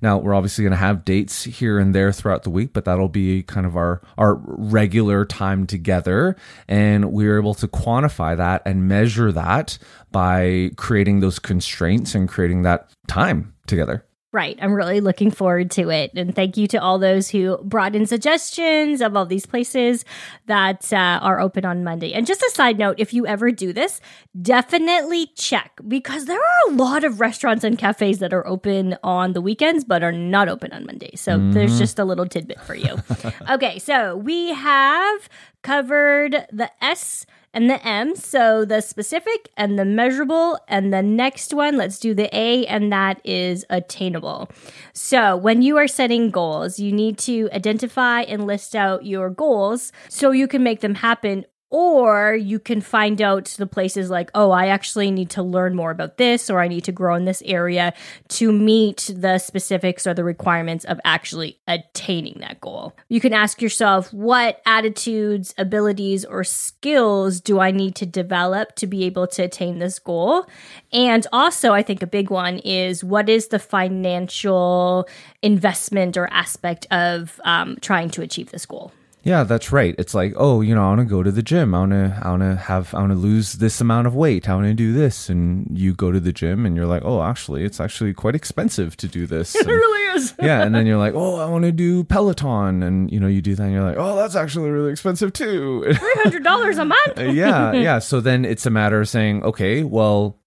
Now 0.00 0.18
we're 0.18 0.34
obviously 0.34 0.62
going 0.62 0.72
to 0.72 0.76
have 0.76 1.04
dates 1.04 1.44
here 1.44 1.78
and 1.78 1.94
there 1.94 2.12
throughout 2.12 2.42
the 2.42 2.50
week, 2.50 2.72
but 2.72 2.84
that'll 2.84 3.08
be 3.08 3.42
kind 3.42 3.66
of 3.66 3.76
our 3.76 4.00
our 4.16 4.34
regular 4.44 5.24
time 5.24 5.66
together, 5.66 6.36
and 6.68 7.12
we 7.12 7.26
are 7.28 7.38
able 7.38 7.54
to 7.54 7.68
quantify 7.68 8.36
that 8.36 8.62
and 8.64 8.88
measure 8.88 9.32
that 9.32 9.78
by 10.12 10.70
creating 10.76 11.20
those 11.20 11.38
constraints 11.38 12.14
and 12.14 12.28
creating 12.28 12.62
that 12.62 12.90
time 13.06 13.54
together. 13.66 14.04
Right. 14.30 14.58
I'm 14.60 14.74
really 14.74 15.00
looking 15.00 15.30
forward 15.30 15.70
to 15.72 15.88
it. 15.88 16.12
And 16.14 16.34
thank 16.34 16.58
you 16.58 16.66
to 16.68 16.76
all 16.76 16.98
those 16.98 17.30
who 17.30 17.56
brought 17.64 17.96
in 17.96 18.04
suggestions 18.04 19.00
of 19.00 19.16
all 19.16 19.24
these 19.24 19.46
places 19.46 20.04
that 20.44 20.92
uh, 20.92 21.18
are 21.22 21.40
open 21.40 21.64
on 21.64 21.82
Monday. 21.82 22.12
And 22.12 22.26
just 22.26 22.42
a 22.42 22.50
side 22.50 22.78
note 22.78 22.96
if 22.98 23.14
you 23.14 23.26
ever 23.26 23.50
do 23.50 23.72
this, 23.72 24.02
definitely 24.40 25.28
check 25.34 25.80
because 25.88 26.26
there 26.26 26.38
are 26.38 26.70
a 26.70 26.72
lot 26.72 27.04
of 27.04 27.20
restaurants 27.20 27.64
and 27.64 27.78
cafes 27.78 28.18
that 28.18 28.34
are 28.34 28.46
open 28.46 28.98
on 29.02 29.32
the 29.32 29.40
weekends 29.40 29.82
but 29.82 30.02
are 30.02 30.12
not 30.12 30.46
open 30.46 30.74
on 30.74 30.84
Monday. 30.84 31.16
So 31.16 31.38
mm-hmm. 31.38 31.52
there's 31.52 31.78
just 31.78 31.98
a 31.98 32.04
little 32.04 32.26
tidbit 32.26 32.60
for 32.60 32.74
you. 32.74 32.98
okay. 33.50 33.78
So 33.78 34.14
we 34.14 34.52
have 34.52 35.28
covered 35.62 36.46
the 36.52 36.70
S 36.82 37.26
and 37.54 37.70
the 37.70 37.84
M. 37.86 38.14
So 38.14 38.64
the 38.64 38.80
specific 38.80 39.48
and 39.56 39.78
the 39.78 39.84
measurable. 39.84 40.58
And 40.68 40.92
the 40.92 41.02
next 41.02 41.54
one, 41.54 41.76
let's 41.76 41.98
do 41.98 42.14
the 42.14 42.28
A, 42.36 42.66
and 42.66 42.92
that 42.92 43.20
is 43.24 43.64
attainable. 43.70 44.50
So 44.92 45.36
when 45.36 45.62
you 45.62 45.76
are 45.76 45.88
setting 45.88 46.30
goals, 46.30 46.78
you 46.78 46.92
need 46.92 47.18
to 47.18 47.48
identify 47.52 48.22
and 48.22 48.46
list 48.46 48.76
out 48.76 49.06
your 49.06 49.30
goals 49.30 49.92
so 50.08 50.30
you 50.30 50.46
can 50.46 50.62
make 50.62 50.80
them 50.80 50.96
happen 50.96 51.44
or 51.70 52.34
you 52.34 52.58
can 52.58 52.80
find 52.80 53.20
out 53.20 53.46
the 53.58 53.66
places 53.66 54.08
like, 54.08 54.30
oh, 54.34 54.50
I 54.50 54.68
actually 54.68 55.10
need 55.10 55.30
to 55.30 55.42
learn 55.42 55.74
more 55.74 55.90
about 55.90 56.16
this, 56.16 56.48
or 56.48 56.60
I 56.60 56.68
need 56.68 56.84
to 56.84 56.92
grow 56.92 57.14
in 57.14 57.26
this 57.26 57.42
area 57.44 57.92
to 58.28 58.52
meet 58.52 59.10
the 59.14 59.38
specifics 59.38 60.06
or 60.06 60.14
the 60.14 60.24
requirements 60.24 60.84
of 60.86 60.98
actually 61.04 61.58
attaining 61.66 62.38
that 62.40 62.60
goal. 62.60 62.96
You 63.08 63.20
can 63.20 63.34
ask 63.34 63.60
yourself, 63.60 64.12
what 64.14 64.62
attitudes, 64.64 65.54
abilities, 65.58 66.24
or 66.24 66.42
skills 66.42 67.40
do 67.40 67.60
I 67.60 67.70
need 67.70 67.94
to 67.96 68.06
develop 68.06 68.74
to 68.76 68.86
be 68.86 69.04
able 69.04 69.26
to 69.28 69.42
attain 69.42 69.78
this 69.78 69.98
goal? 69.98 70.46
And 70.90 71.26
also, 71.32 71.72
I 71.72 71.82
think 71.82 72.02
a 72.02 72.06
big 72.06 72.30
one 72.30 72.58
is 72.60 73.04
what 73.04 73.28
is 73.28 73.48
the 73.48 73.58
financial 73.58 75.06
investment 75.42 76.16
or 76.16 76.32
aspect 76.32 76.86
of 76.90 77.38
um, 77.44 77.76
trying 77.82 78.08
to 78.10 78.22
achieve 78.22 78.52
this 78.52 78.64
goal? 78.64 78.92
Yeah, 79.28 79.44
that's 79.44 79.70
right. 79.70 79.94
It's 79.98 80.14
like, 80.14 80.32
oh, 80.36 80.62
you 80.62 80.74
know, 80.74 80.82
I 80.82 80.88
want 80.88 81.00
to 81.00 81.04
go 81.04 81.22
to 81.22 81.30
the 81.30 81.42
gym. 81.42 81.74
I 81.74 81.80
want 81.80 81.92
to, 81.92 82.18
I 82.22 82.30
want 82.30 82.42
to 82.42 82.56
have, 82.56 82.94
I 82.94 83.00
want 83.00 83.12
to 83.12 83.18
lose 83.18 83.52
this 83.54 83.78
amount 83.78 84.06
of 84.06 84.14
weight. 84.14 84.48
I 84.48 84.54
want 84.54 84.68
to 84.68 84.72
do 84.72 84.94
this, 84.94 85.28
and 85.28 85.68
you 85.78 85.92
go 85.92 86.10
to 86.10 86.18
the 86.18 86.32
gym, 86.32 86.64
and 86.64 86.74
you're 86.74 86.86
like, 86.86 87.02
oh, 87.04 87.22
actually, 87.22 87.62
it's 87.62 87.78
actually 87.78 88.14
quite 88.14 88.34
expensive 88.34 88.96
to 88.96 89.06
do 89.06 89.26
this. 89.26 89.54
It 89.58 89.66
and, 89.66 89.70
really 89.70 90.16
is. 90.16 90.34
yeah, 90.40 90.62
and 90.62 90.74
then 90.74 90.86
you're 90.86 90.98
like, 90.98 91.14
oh, 91.14 91.36
I 91.36 91.44
want 91.46 91.64
to 91.64 91.72
do 91.72 92.04
Peloton, 92.04 92.82
and 92.82 93.10
you 93.12 93.20
know, 93.20 93.26
you 93.26 93.42
do 93.42 93.54
that, 93.54 93.64
and 93.64 93.72
you're 93.72 93.82
like, 93.82 93.98
oh, 93.98 94.16
that's 94.16 94.34
actually 94.34 94.70
really 94.70 94.92
expensive 94.92 95.32
too. 95.34 95.82
Three 95.92 96.22
hundred 96.22 96.42
dollars 96.42 96.78
a 96.78 96.86
month. 96.86 97.18
yeah, 97.18 97.72
yeah. 97.72 97.98
So 97.98 98.20
then 98.20 98.46
it's 98.46 98.64
a 98.64 98.70
matter 98.70 99.00
of 99.00 99.08
saying, 99.10 99.42
okay, 99.42 99.82
well, 99.82 100.37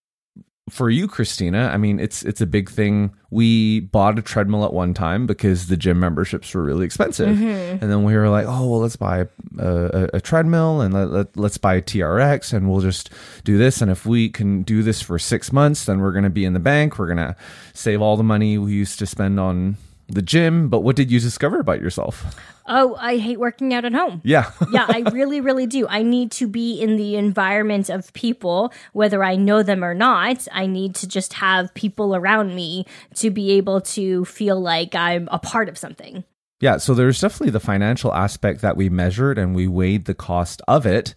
for 0.71 0.89
you, 0.89 1.07
Christina, 1.07 1.69
I 1.71 1.75
mean, 1.75 1.99
it's 1.99 2.23
it's 2.23 2.39
a 2.39 2.45
big 2.45 2.69
thing. 2.69 3.13
We 3.29 3.81
bought 3.81 4.17
a 4.17 4.21
treadmill 4.21 4.63
at 4.63 4.73
one 4.73 4.93
time 4.93 5.27
because 5.27 5.67
the 5.67 5.75
gym 5.75 5.99
memberships 5.99 6.53
were 6.53 6.63
really 6.63 6.85
expensive, 6.85 7.35
mm-hmm. 7.35 7.83
and 7.83 7.91
then 7.91 8.05
we 8.05 8.15
were 8.15 8.29
like, 8.29 8.45
oh 8.47 8.69
well, 8.69 8.79
let's 8.79 8.95
buy 8.95 9.19
a, 9.19 9.27
a, 9.59 10.09
a 10.13 10.21
treadmill 10.21 10.79
and 10.79 10.93
let, 10.93 11.09
let, 11.09 11.37
let's 11.37 11.57
buy 11.57 11.75
a 11.75 11.81
TRX, 11.81 12.53
and 12.53 12.69
we'll 12.71 12.79
just 12.79 13.09
do 13.43 13.57
this. 13.57 13.81
And 13.81 13.91
if 13.91 14.05
we 14.05 14.29
can 14.29 14.63
do 14.63 14.81
this 14.81 15.01
for 15.01 15.19
six 15.19 15.51
months, 15.51 15.85
then 15.85 15.99
we're 15.99 16.13
going 16.13 16.23
to 16.23 16.29
be 16.29 16.45
in 16.45 16.53
the 16.53 16.59
bank. 16.59 16.97
We're 16.97 17.13
going 17.13 17.17
to 17.17 17.35
save 17.73 18.01
all 18.01 18.15
the 18.15 18.23
money 18.23 18.57
we 18.57 18.71
used 18.71 18.97
to 18.99 19.05
spend 19.05 19.39
on 19.39 19.75
the 20.13 20.21
gym. 20.21 20.69
But 20.69 20.81
what 20.81 20.95
did 20.95 21.11
you 21.11 21.19
discover 21.19 21.59
about 21.59 21.81
yourself? 21.81 22.35
Oh, 22.67 22.95
I 22.99 23.17
hate 23.17 23.39
working 23.39 23.73
out 23.73 23.85
at 23.85 23.93
home. 23.93 24.21
Yeah. 24.23 24.51
yeah, 24.71 24.85
I 24.87 25.03
really, 25.11 25.41
really 25.41 25.67
do. 25.67 25.87
I 25.87 26.03
need 26.03 26.31
to 26.33 26.47
be 26.47 26.79
in 26.79 26.95
the 26.95 27.15
environment 27.15 27.89
of 27.89 28.13
people, 28.13 28.71
whether 28.93 29.23
I 29.23 29.35
know 29.35 29.63
them 29.63 29.83
or 29.83 29.93
not. 29.93 30.47
I 30.51 30.67
need 30.67 30.95
to 30.95 31.07
just 31.07 31.33
have 31.33 31.73
people 31.73 32.15
around 32.15 32.55
me 32.55 32.85
to 33.15 33.29
be 33.29 33.51
able 33.51 33.81
to 33.81 34.25
feel 34.25 34.59
like 34.59 34.95
I'm 34.95 35.27
a 35.31 35.39
part 35.39 35.69
of 35.69 35.77
something. 35.77 36.23
Yeah, 36.59 36.77
so 36.77 36.93
there's 36.93 37.19
definitely 37.19 37.51
the 37.51 37.59
financial 37.59 38.13
aspect 38.13 38.61
that 38.61 38.77
we 38.77 38.87
measured 38.87 39.39
and 39.39 39.55
we 39.55 39.67
weighed 39.67 40.05
the 40.05 40.13
cost 40.13 40.61
of 40.67 40.85
it. 40.85 41.15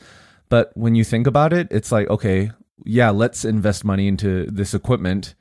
But 0.48 0.70
when 0.74 0.94
you 0.94 1.04
think 1.04 1.26
about 1.26 1.52
it, 1.52 1.68
it's 1.70 1.92
like, 1.92 2.08
okay, 2.08 2.50
yeah, 2.84 3.10
let's 3.10 3.44
invest 3.44 3.84
money 3.84 4.08
into 4.08 4.46
this 4.46 4.72
equipment 4.72 5.34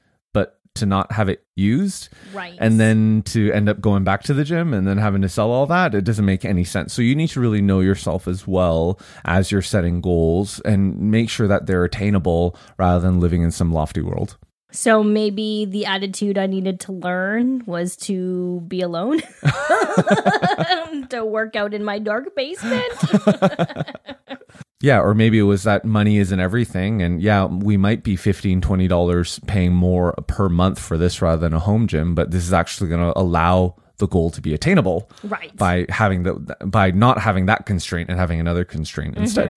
to 0.75 0.85
not 0.85 1.11
have 1.11 1.29
it 1.29 1.45
used 1.55 2.09
right. 2.33 2.57
and 2.59 2.79
then 2.79 3.21
to 3.23 3.51
end 3.51 3.69
up 3.69 3.79
going 3.79 4.03
back 4.03 4.23
to 4.23 4.33
the 4.33 4.43
gym 4.43 4.73
and 4.73 4.87
then 4.87 4.97
having 4.97 5.21
to 5.21 5.29
sell 5.29 5.51
all 5.51 5.67
that 5.67 5.93
it 5.93 6.03
doesn't 6.03 6.25
make 6.25 6.43
any 6.45 6.63
sense. 6.63 6.93
So 6.93 7.01
you 7.01 7.15
need 7.15 7.29
to 7.29 7.39
really 7.39 7.61
know 7.61 7.79
yourself 7.79 8.27
as 8.27 8.47
well 8.47 8.99
as 9.25 9.51
you're 9.51 9.61
setting 9.61 10.01
goals 10.01 10.59
and 10.61 11.11
make 11.11 11.29
sure 11.29 11.47
that 11.47 11.65
they're 11.65 11.83
attainable 11.83 12.57
rather 12.77 12.99
than 12.99 13.19
living 13.19 13.41
in 13.41 13.51
some 13.51 13.71
lofty 13.71 14.01
world. 14.01 14.37
So 14.73 15.03
maybe 15.03 15.65
the 15.65 15.85
attitude 15.85 16.39
I 16.39 16.47
needed 16.47 16.79
to 16.81 16.93
learn 16.93 17.63
was 17.67 17.95
to 17.97 18.61
be 18.61 18.81
alone, 18.81 19.19
to 21.09 21.23
work 21.23 21.55
out 21.55 21.75
in 21.75 21.83
my 21.83 21.99
dark 21.99 22.35
basement. 22.35 22.91
Yeah, 24.83 24.99
or 24.99 25.13
maybe 25.13 25.39
it 25.39 25.43
was 25.43 25.63
that 25.63 25.85
money 25.85 26.17
isn't 26.17 26.41
everything. 26.41 27.01
And 27.01 27.21
yeah, 27.21 27.45
we 27.45 27.77
might 27.77 28.03
be 28.03 28.17
$15, 28.17 28.59
$20 28.59 29.47
paying 29.47 29.73
more 29.73 30.11
per 30.27 30.49
month 30.49 30.77
for 30.77 30.97
this 30.97 31.21
rather 31.21 31.39
than 31.39 31.53
a 31.53 31.59
home 31.59 31.87
gym, 31.87 32.13
but 32.13 32.31
this 32.31 32.43
is 32.43 32.51
actually 32.51 32.89
going 32.89 32.99
to 32.99 33.17
allow 33.17 33.77
the 33.99 34.07
goal 34.09 34.29
to 34.31 34.41
be 34.41 34.53
attainable 34.53 35.09
Right. 35.23 35.55
by 35.55 35.85
having 35.87 36.23
the 36.23 36.33
by 36.65 36.91
not 36.91 37.17
having 37.17 37.45
that 37.45 37.65
constraint 37.65 38.09
and 38.09 38.19
having 38.19 38.41
another 38.41 38.65
constraint 38.65 39.13
mm-hmm. 39.13 39.23
instead. 39.23 39.47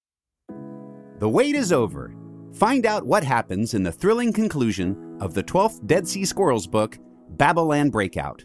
The 1.19 1.29
wait 1.29 1.57
is 1.57 1.73
over. 1.73 2.15
Find 2.53 2.87
out 2.87 3.05
what 3.05 3.25
happens 3.25 3.75
in 3.75 3.83
the 3.83 3.91
thrilling 3.91 4.33
conclusion 4.33 5.19
of 5.21 5.35
the 5.35 5.43
12th 5.43 5.85
Dead 5.89 6.07
Sea 6.07 6.25
Squirrels 6.25 6.69
book, 6.69 6.99
Babylon 7.31 7.91
Breakout. 7.91 8.45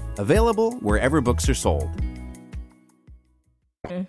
available 0.17 0.73
wherever 0.77 1.21
books 1.21 1.47
are 1.49 1.55
sold. 1.55 1.89
Mm. 3.85 4.07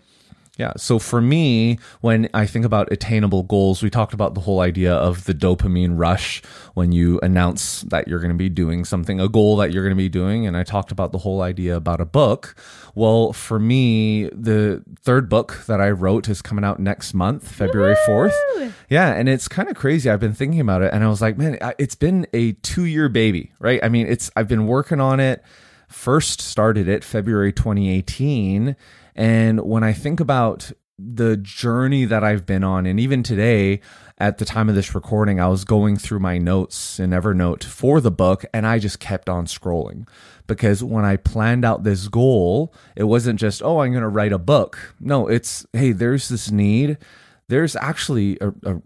Yeah. 0.59 0.75
So 0.77 0.99
for 0.99 1.23
me, 1.23 1.79
when 2.03 2.29
I 2.35 2.45
think 2.45 2.67
about 2.67 2.93
attainable 2.93 3.43
goals, 3.43 3.83
we 3.83 3.89
talked 3.89 4.13
about 4.13 4.35
the 4.35 4.41
whole 4.43 4.61
idea 4.61 4.93
of 4.93 5.25
the 5.25 5.33
dopamine 5.33 5.99
rush 5.99 6.43
when 6.75 6.93
you 6.93 7.19
announce 7.23 7.81
that 7.83 8.07
you're 8.07 8.21
going 8.21 8.33
to 8.33 8.37
be 8.37 8.51
doing 8.51 8.85
something, 8.85 9.19
a 9.19 9.29
goal 9.29 9.57
that 9.57 9.73
you're 9.73 9.83
going 9.83 9.97
to 9.97 10.03
be 10.03 10.11
doing. 10.11 10.47
And 10.47 10.55
I 10.55 10.63
talked 10.63 10.93
about 10.93 11.11
the 11.13 11.19
whole 11.19 11.41
idea 11.41 11.75
about 11.75 12.03
a 12.03 12.05
book. 12.05 12.55
Well, 12.95 13.33
for 13.33 13.59
me, 13.59 14.29
the 14.29 14.85
third 15.01 15.31
book 15.31 15.65
that 15.67 15.81
I 15.81 15.91
wrote 15.91 16.29
is 16.29 16.43
coming 16.43 16.65
out 16.65 16.79
next 16.79 17.15
month, 17.15 17.51
February 17.51 17.97
4th. 18.07 18.73
Yeah. 18.91 19.15
And 19.15 19.31
it's 19.31 19.49
kind 19.49 19.71
of 19.71 19.77
crazy. 19.77 20.11
I've 20.11 20.21
been 20.21 20.35
thinking 20.35 20.61
about 20.61 20.83
it 20.83 20.93
and 20.93 21.03
I 21.03 21.09
was 21.09 21.23
like, 21.23 21.39
man, 21.39 21.57
it's 21.79 21.95
been 21.95 22.27
a 22.35 22.53
two 22.53 22.85
year 22.85 23.09
baby, 23.09 23.53
right? 23.59 23.81
I 23.83 23.89
mean, 23.89 24.07
it's, 24.07 24.31
I've 24.37 24.49
been 24.49 24.67
working 24.67 25.01
on 25.01 25.19
it 25.19 25.43
first 25.93 26.41
started 26.41 26.89
it 26.89 27.05
February 27.05 27.53
2018. 27.53 28.77
And 29.15 29.61
when 29.61 29.85
I 29.85 29.93
think 29.93 30.21
about 30.21 30.73
the 30.99 31.37
journey 31.37 32.05
that 32.05 32.25
I've 32.25 32.47
been 32.47 32.65
on, 32.65 32.87
and 32.87 32.99
even 32.99 33.23
today, 33.23 33.81
at 34.19 34.39
the 34.39 34.45
time 34.45 34.69
of 34.69 34.75
this 34.75 34.95
recording, 34.95 35.41
I 35.41 35.49
was 35.49 35.65
going 35.65 35.97
through 35.97 36.21
my 36.21 36.39
notes 36.39 37.01
in 37.01 37.11
Evernote 37.11 37.65
for 37.65 38.01
the 38.01 38.11
book, 38.11 38.45
and 38.55 38.67
I 38.67 38.79
just 38.79 39.01
kept 39.01 39.29
on 39.29 39.47
scrolling. 39.47 40.09
Because 40.47 40.83
when 40.85 41.05
I 41.05 41.17
planned 41.17 41.65
out 41.65 41.83
this 41.83 42.09
goal, 42.09 42.75
it 42.95 43.05
wasn't 43.05 43.41
just, 43.41 43.63
oh, 43.63 43.81
I'm 43.81 43.93
going 43.93 44.03
to 44.03 44.09
write 44.09 44.33
a 44.33 44.39
book. 44.39 44.95
No, 45.01 45.27
it's, 45.27 45.67
hey, 45.73 45.93
there's 45.93 46.29
this 46.29 46.51
need. 46.51 46.99
There's 47.49 47.75
actually 47.77 48.39
a, 48.41 48.53
a, 48.65 48.83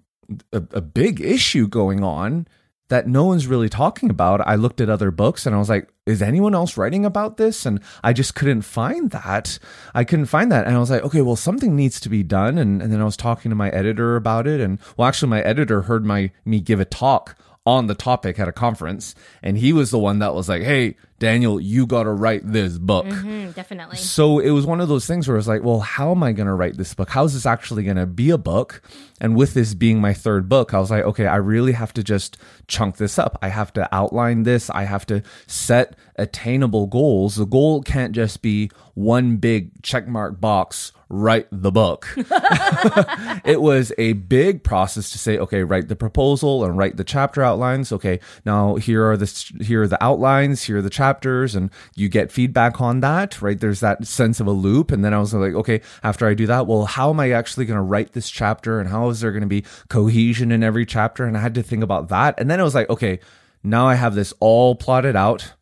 a, 0.53 0.81
big 0.81 1.21
issue 1.21 1.69
going 1.69 2.03
on 2.03 2.47
that 2.89 3.09
no 3.09 3.25
one's 3.25 3.47
really 3.47 3.69
talking 3.69 4.11
about. 4.11 4.47
I 4.47 4.55
looked 4.55 4.81
at 4.81 4.89
other 4.89 5.11
books 5.11 5.47
and 5.47 5.55
I 5.55 5.59
was 5.59 5.69
like, 5.69 5.89
is 6.07 6.23
anyone 6.23 6.55
else 6.55 6.77
writing 6.77 7.05
about 7.05 7.37
this? 7.37 7.67
And 7.67 7.81
I 8.05 8.13
just 8.13 8.35
couldn't 8.35 8.63
find 8.63 9.11
that. 9.11 9.59
I 9.95 10.05
couldn't 10.05 10.27
find 10.27 10.53
that. 10.53 10.67
And 10.67 10.77
I 10.77 10.79
was 10.79 10.91
like, 10.91 11.03
okay, 11.03 11.21
well, 11.21 11.37
something 11.37 11.75
needs 11.75 11.99
to 12.01 12.09
be 12.09 12.23
done. 12.23 12.59
And, 12.59 12.81
and 12.81 12.93
then 12.93 13.01
I 13.01 13.05
was 13.05 13.17
talking 13.17 13.51
to 13.51 13.57
my 13.57 13.71
editor 13.71 14.15
about 14.15 14.47
it. 14.47 14.61
And 14.61 14.79
well, 14.97 15.09
actually, 15.09 15.31
my 15.31 15.43
editor 15.43 15.83
heard 15.83 16.05
my 16.05 16.31
me 16.45 16.61
give 16.61 16.79
a 16.79 16.85
talk 16.85 17.37
on 17.67 17.89
the 17.89 17.95
topic 17.95 18.39
at 18.39 18.47
a 18.47 18.53
conference. 18.53 19.15
And 19.43 19.59
he 19.59 19.73
was 19.73 19.91
the 19.91 19.99
one 19.99 20.21
that 20.21 20.35
was 20.35 20.49
like, 20.49 20.63
hey, 20.63 20.97
Daniel, 21.19 21.59
you 21.59 21.87
got 21.87 22.05
to 22.05 22.13
write 22.13 22.43
this 22.45 22.79
book. 22.79 23.07
Mm, 23.07 23.55
definitely. 23.55 23.97
So 23.97 24.39
it 24.39 24.51
was 24.51 24.67
one 24.67 24.81
of 24.81 24.89
those 24.89 25.07
things 25.07 25.27
where 25.27 25.37
I 25.37 25.39
was 25.39 25.49
like, 25.49 25.65
well, 25.65 25.81
how 25.81 26.11
am 26.13 26.23
I 26.23 26.33
going 26.33 26.47
to 26.47 26.55
write 26.55 26.77
this 26.77 26.95
book? 26.95 27.09
How 27.09 27.25
is 27.25 27.35
this 27.35 27.47
actually 27.47 27.85
going 27.85 27.97
to 27.97 28.07
be 28.07 28.31
a 28.31 28.39
book? 28.39 28.83
And 29.21 29.35
with 29.35 29.55
this 29.55 29.75
being 29.75 30.01
my 30.01 30.13
third 30.13 30.49
book, 30.49 30.75
I 30.75 30.79
was 30.79 30.91
like, 30.91 31.05
okay, 31.05 31.27
I 31.27 31.37
really 31.37 31.73
have 31.73 31.93
to 31.95 32.05
just 32.05 32.37
chunk 32.69 32.99
this 32.99 33.19
up. 33.19 33.39
I 33.43 33.49
have 33.49 33.73
to 33.75 33.89
outline 33.95 34.45
this. 34.45 34.71
I 34.71 34.85
have 34.85 35.07
to 35.07 35.23
set 35.47 35.97
attainable 36.17 36.87
goals. 36.87 37.37
The 37.37 37.47
goal 37.47 37.83
can't 37.83 38.15
just 38.15 38.43
be 38.43 38.71
one 38.95 39.39
big 39.39 39.83
checkmark 39.83 40.39
box, 40.39 40.93
write 41.09 41.47
the 41.53 41.71
book. 41.71 42.09
it 43.45 43.61
was 43.61 43.93
a 43.97 44.15
big 44.15 44.65
process 44.65 45.11
to 45.11 45.19
say, 45.19 45.39
okay, 45.39 45.63
write 45.63 45.89
the 45.89 45.97
proposal 45.97 46.65
and 46.65 46.77
write 46.77 46.97
the 46.97 47.05
chapter 47.05 47.43
outlines. 47.43 47.93
Okay, 47.93 48.19
now 48.45 48.77
here 48.77 49.09
are 49.09 49.17
the 49.17 49.27
here 49.61 49.83
are 49.83 49.89
the 49.89 50.03
outlines, 50.03 50.65
here 50.65 50.79
are 50.79 50.83
the 50.83 50.91
chapters, 50.91 51.55
and 51.55 51.71
you 51.95 52.09
get 52.09 52.33
feedback 52.33 52.81
on 52.81 53.01
that, 53.01 53.41
right? 53.41 53.59
There's 53.59 53.81
that 53.81 54.07
sense 54.07 54.41
of 54.41 54.47
a 54.47 54.53
loop. 54.53 54.91
And 54.91 55.05
then 55.05 55.15
I 55.15 55.19
was 55.19 55.33
like, 55.33 55.55
okay, 55.55 55.81
after 56.03 56.27
I 56.27 56.35
do 56.35 56.47
that, 56.47 56.67
well, 56.67 56.87
how 56.87 57.11
am 57.11 57.21
I 57.21 57.31
actually 57.31 57.67
going 57.67 57.79
to 57.79 57.83
write 57.83 58.13
this 58.13 58.31
chapter, 58.31 58.81
and 58.81 58.89
how 58.89 59.09
is 59.09 59.21
there 59.21 59.33
going 59.33 59.43
to 59.43 59.47
be 59.47 59.65
cohesion 59.89 60.51
in 60.51 60.63
every 60.63 60.87
chapter? 60.87 61.25
And 61.25 61.37
I 61.37 61.41
had 61.41 61.55
to 61.55 61.63
think 61.63 61.83
about 61.83 62.09
that. 62.09 62.35
And 62.39 62.51
then 62.51 62.61
I 62.61 62.65
was 62.65 62.75
like, 62.75 62.91
okay, 62.91 63.21
now 63.63 63.87
I 63.87 63.95
have 63.95 64.15
this 64.15 64.33
all 64.41 64.75
plotted 64.75 65.17
out 65.17 65.53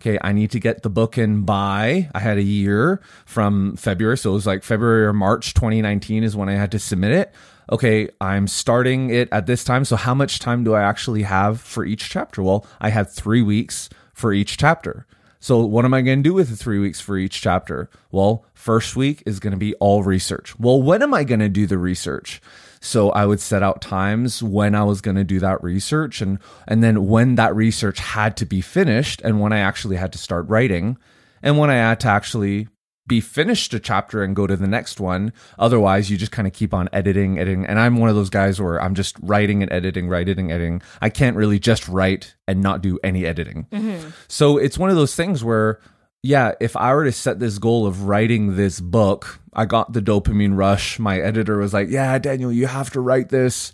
okay, 0.00 0.18
I 0.22 0.32
need 0.32 0.50
to 0.50 0.60
get 0.60 0.82
the 0.82 0.90
book 0.90 1.16
in 1.18 1.42
by, 1.42 2.10
I 2.14 2.20
had 2.20 2.38
a 2.38 2.42
year 2.42 3.00
from 3.26 3.76
February. 3.76 4.18
So 4.18 4.30
it 4.30 4.34
was 4.34 4.46
like 4.46 4.62
February 4.62 5.06
or 5.06 5.12
March 5.12 5.54
2019 5.54 6.24
is 6.24 6.36
when 6.36 6.48
I 6.48 6.54
had 6.54 6.72
to 6.72 6.78
submit 6.78 7.12
it. 7.12 7.34
Okay, 7.72 8.10
I'm 8.20 8.46
starting 8.46 9.08
it 9.10 9.28
at 9.32 9.46
this 9.46 9.64
time. 9.64 9.84
So 9.84 9.96
how 9.96 10.14
much 10.14 10.38
time 10.38 10.64
do 10.64 10.74
I 10.74 10.82
actually 10.82 11.22
have 11.22 11.60
for 11.60 11.84
each 11.84 12.10
chapter? 12.10 12.42
Well, 12.42 12.66
I 12.80 12.90
had 12.90 13.08
three 13.08 13.40
weeks 13.40 13.88
for 14.12 14.32
each 14.32 14.58
chapter. 14.58 15.06
So 15.40 15.58
what 15.58 15.84
am 15.84 15.94
I 15.94 16.02
going 16.02 16.22
to 16.22 16.28
do 16.28 16.34
with 16.34 16.50
the 16.50 16.56
three 16.56 16.78
weeks 16.78 17.00
for 17.00 17.16
each 17.16 17.40
chapter? 17.40 17.90
Well, 18.10 18.44
first 18.54 18.96
week 18.96 19.22
is 19.26 19.40
going 19.40 19.52
to 19.52 19.58
be 19.58 19.74
all 19.74 20.02
research. 20.02 20.58
Well, 20.58 20.82
when 20.82 21.02
am 21.02 21.14
I 21.14 21.24
going 21.24 21.40
to 21.40 21.48
do 21.48 21.66
the 21.66 21.78
research? 21.78 22.40
So 22.84 23.10
I 23.10 23.24
would 23.24 23.40
set 23.40 23.62
out 23.62 23.80
times 23.80 24.42
when 24.42 24.74
I 24.74 24.84
was 24.84 25.00
going 25.00 25.16
to 25.16 25.24
do 25.24 25.40
that 25.40 25.62
research 25.64 26.20
and 26.20 26.38
and 26.68 26.84
then 26.84 27.06
when 27.06 27.36
that 27.36 27.56
research 27.56 27.98
had 27.98 28.36
to 28.36 28.46
be 28.46 28.60
finished 28.60 29.22
and 29.22 29.40
when 29.40 29.54
I 29.54 29.60
actually 29.60 29.96
had 29.96 30.12
to 30.12 30.18
start 30.18 30.46
writing 30.48 30.98
and 31.42 31.56
when 31.56 31.70
I 31.70 31.76
had 31.76 32.00
to 32.00 32.08
actually 32.08 32.68
be 33.06 33.20
finished 33.20 33.74
a 33.74 33.80
chapter 33.80 34.22
and 34.22 34.34
go 34.34 34.46
to 34.46 34.56
the 34.56 34.66
next 34.66 34.98
one. 34.98 35.32
Otherwise, 35.58 36.10
you 36.10 36.16
just 36.16 36.32
kind 36.32 36.48
of 36.48 36.54
keep 36.54 36.72
on 36.72 36.88
editing, 36.92 37.38
editing. 37.38 37.66
And 37.66 37.78
I'm 37.78 37.98
one 37.98 38.08
of 38.08 38.16
those 38.16 38.30
guys 38.30 38.60
where 38.60 38.80
I'm 38.80 38.94
just 38.94 39.16
writing 39.20 39.62
and 39.62 39.70
editing, 39.70 40.08
writing, 40.08 40.50
and 40.50 40.52
editing. 40.52 40.82
I 41.02 41.10
can't 41.10 41.36
really 41.36 41.58
just 41.58 41.86
write 41.86 42.34
and 42.48 42.62
not 42.62 42.80
do 42.80 42.98
any 43.04 43.26
editing. 43.26 43.66
Mm-hmm. 43.70 44.10
So 44.28 44.56
it's 44.56 44.78
one 44.78 44.88
of 44.88 44.96
those 44.96 45.14
things 45.14 45.44
where 45.44 45.80
yeah, 46.24 46.52
if 46.58 46.74
I 46.74 46.94
were 46.94 47.04
to 47.04 47.12
set 47.12 47.38
this 47.38 47.58
goal 47.58 47.86
of 47.86 48.04
writing 48.04 48.56
this 48.56 48.80
book, 48.80 49.40
I 49.52 49.66
got 49.66 49.92
the 49.92 50.00
dopamine 50.00 50.56
rush. 50.56 50.98
My 50.98 51.20
editor 51.20 51.58
was 51.58 51.74
like, 51.74 51.90
Yeah, 51.90 52.18
Daniel, 52.18 52.50
you 52.50 52.66
have 52.66 52.90
to 52.92 53.00
write 53.00 53.28
this. 53.28 53.72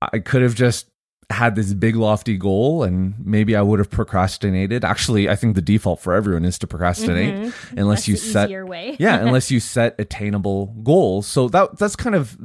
I 0.00 0.18
could 0.18 0.42
have 0.42 0.56
just 0.56 0.88
had 1.30 1.54
this 1.54 1.72
big 1.72 1.94
lofty 1.94 2.36
goal 2.36 2.82
and 2.82 3.14
maybe 3.24 3.54
I 3.54 3.62
would 3.62 3.78
have 3.78 3.90
procrastinated. 3.90 4.84
Actually, 4.84 5.28
I 5.28 5.36
think 5.36 5.54
the 5.54 5.62
default 5.62 6.00
for 6.00 6.14
everyone 6.14 6.44
is 6.44 6.58
to 6.58 6.66
procrastinate 6.66 7.32
unless 7.32 7.52
Mm-hmm. 7.70 7.88
That's 7.88 8.08
you 8.08 8.16
set 8.16 8.48
easier 8.48 8.66
way. 8.66 8.96
yeah, 9.00 9.20
unless 9.20 9.52
you 9.52 9.60
set 9.74 9.94
attainable 10.00 10.66
goals. 10.82 11.28
So 11.28 11.46
that 11.50 11.78
that's 11.78 11.94
kind 11.94 12.16
of 12.16 12.36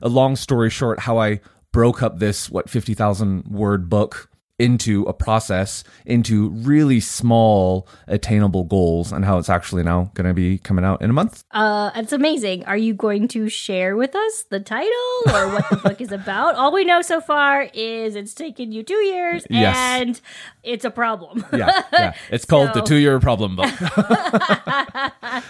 a 0.00 0.08
long 0.08 0.34
story 0.34 0.70
short 0.70 1.00
how 1.00 1.18
I 1.18 1.40
broke 1.72 2.02
up 2.02 2.20
this 2.20 2.50
what 2.50 2.70
50,000 2.70 3.48
word 3.48 3.90
book 3.90 4.30
into 4.58 5.02
a 5.04 5.12
process 5.12 5.82
into 6.06 6.50
really 6.50 7.00
small 7.00 7.88
attainable 8.06 8.62
goals 8.62 9.10
and 9.10 9.24
how 9.24 9.38
it's 9.38 9.48
actually 9.48 9.82
now 9.82 10.10
going 10.14 10.26
to 10.26 10.34
be 10.34 10.58
coming 10.58 10.84
out 10.84 11.02
in 11.02 11.10
a 11.10 11.12
month. 11.12 11.42
Uh, 11.50 11.90
it's 11.96 12.12
amazing. 12.12 12.64
Are 12.66 12.76
you 12.76 12.94
going 12.94 13.26
to 13.28 13.48
share 13.48 13.96
with 13.96 14.14
us 14.14 14.44
the 14.50 14.60
title 14.60 14.92
or 15.28 15.48
what 15.48 15.68
the 15.70 15.76
book 15.76 16.00
is 16.00 16.12
about? 16.22 16.54
All 16.54 16.72
we 16.72 16.84
know 16.84 17.02
so 17.02 17.20
far 17.20 17.62
is 17.74 18.14
it's 18.14 18.34
taken 18.34 18.70
you 18.70 18.82
two 18.84 18.94
years 18.94 19.44
Yes. 19.50 19.76
and 19.76 20.20
it's 20.62 20.84
a 20.84 20.90
problem. 20.90 21.44
Yeah, 21.52 21.82
yeah. 21.92 22.12
It's 22.30 22.44
called 22.44 22.72
the 22.74 22.82
2-year 22.82 23.18
problem 23.20 23.56
book. 23.56 23.72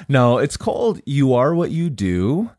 no, 0.08 0.38
it's 0.38 0.56
called 0.56 1.00
You 1.04 1.34
Are 1.34 1.54
What 1.54 1.70
You 1.70 1.90
Do 1.90 2.50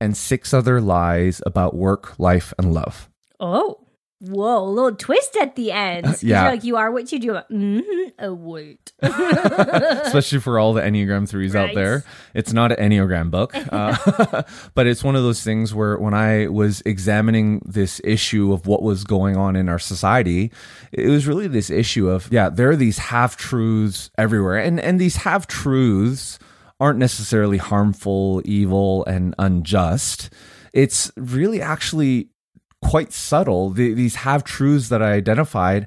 and 0.00 0.16
Six 0.16 0.52
Other 0.52 0.80
Lies 0.80 1.40
About 1.46 1.74
Work, 1.76 2.18
Life 2.18 2.52
and 2.58 2.74
Love. 2.74 3.08
oh. 3.40 3.80
Whoa, 4.28 4.64
a 4.64 4.70
little 4.70 4.94
twist 4.96 5.36
at 5.40 5.56
the 5.56 5.72
end. 5.72 6.04
'Cause 6.06 6.22
yeah. 6.22 6.48
Like, 6.48 6.64
you 6.64 6.76
are 6.76 6.90
what 6.90 7.12
you 7.12 7.18
do. 7.18 7.32
Mm-hmm. 7.50 8.08
Oh, 8.18 8.34
wait. 8.34 8.92
especially 9.02 10.40
for 10.40 10.58
all 10.58 10.72
the 10.72 10.80
Enneagram 10.80 11.28
threes 11.28 11.54
out 11.54 11.74
there. 11.74 12.04
It's 12.34 12.52
not 12.52 12.72
an 12.72 12.90
Enneagram 12.90 13.30
book, 13.30 13.52
uh, 13.54 14.42
but 14.74 14.86
it's 14.86 15.02
one 15.04 15.16
of 15.16 15.22
those 15.22 15.42
things 15.42 15.74
where 15.74 15.96
when 15.98 16.14
I 16.14 16.46
was 16.48 16.82
examining 16.86 17.60
this 17.64 18.00
issue 18.04 18.52
of 18.52 18.66
what 18.66 18.82
was 18.82 19.04
going 19.04 19.36
on 19.36 19.56
in 19.56 19.68
our 19.68 19.78
society, 19.78 20.52
it 20.92 21.08
was 21.08 21.26
really 21.26 21.48
this 21.48 21.70
issue 21.70 22.08
of, 22.08 22.30
yeah, 22.32 22.48
there 22.48 22.70
are 22.70 22.76
these 22.76 22.98
half 22.98 23.36
truths 23.36 24.10
everywhere. 24.18 24.58
And, 24.58 24.80
and 24.80 25.00
these 25.00 25.16
half 25.16 25.46
truths 25.46 26.38
aren't 26.80 26.98
necessarily 26.98 27.58
harmful, 27.58 28.42
evil, 28.44 29.04
and 29.06 29.34
unjust. 29.38 30.30
it's 30.72 31.10
really 31.16 31.62
actually 31.62 32.28
quite 32.84 33.12
subtle. 33.12 33.70
The, 33.70 33.94
these 33.94 34.16
have 34.16 34.44
truths 34.44 34.88
that 34.90 35.02
I 35.02 35.12
identified 35.12 35.86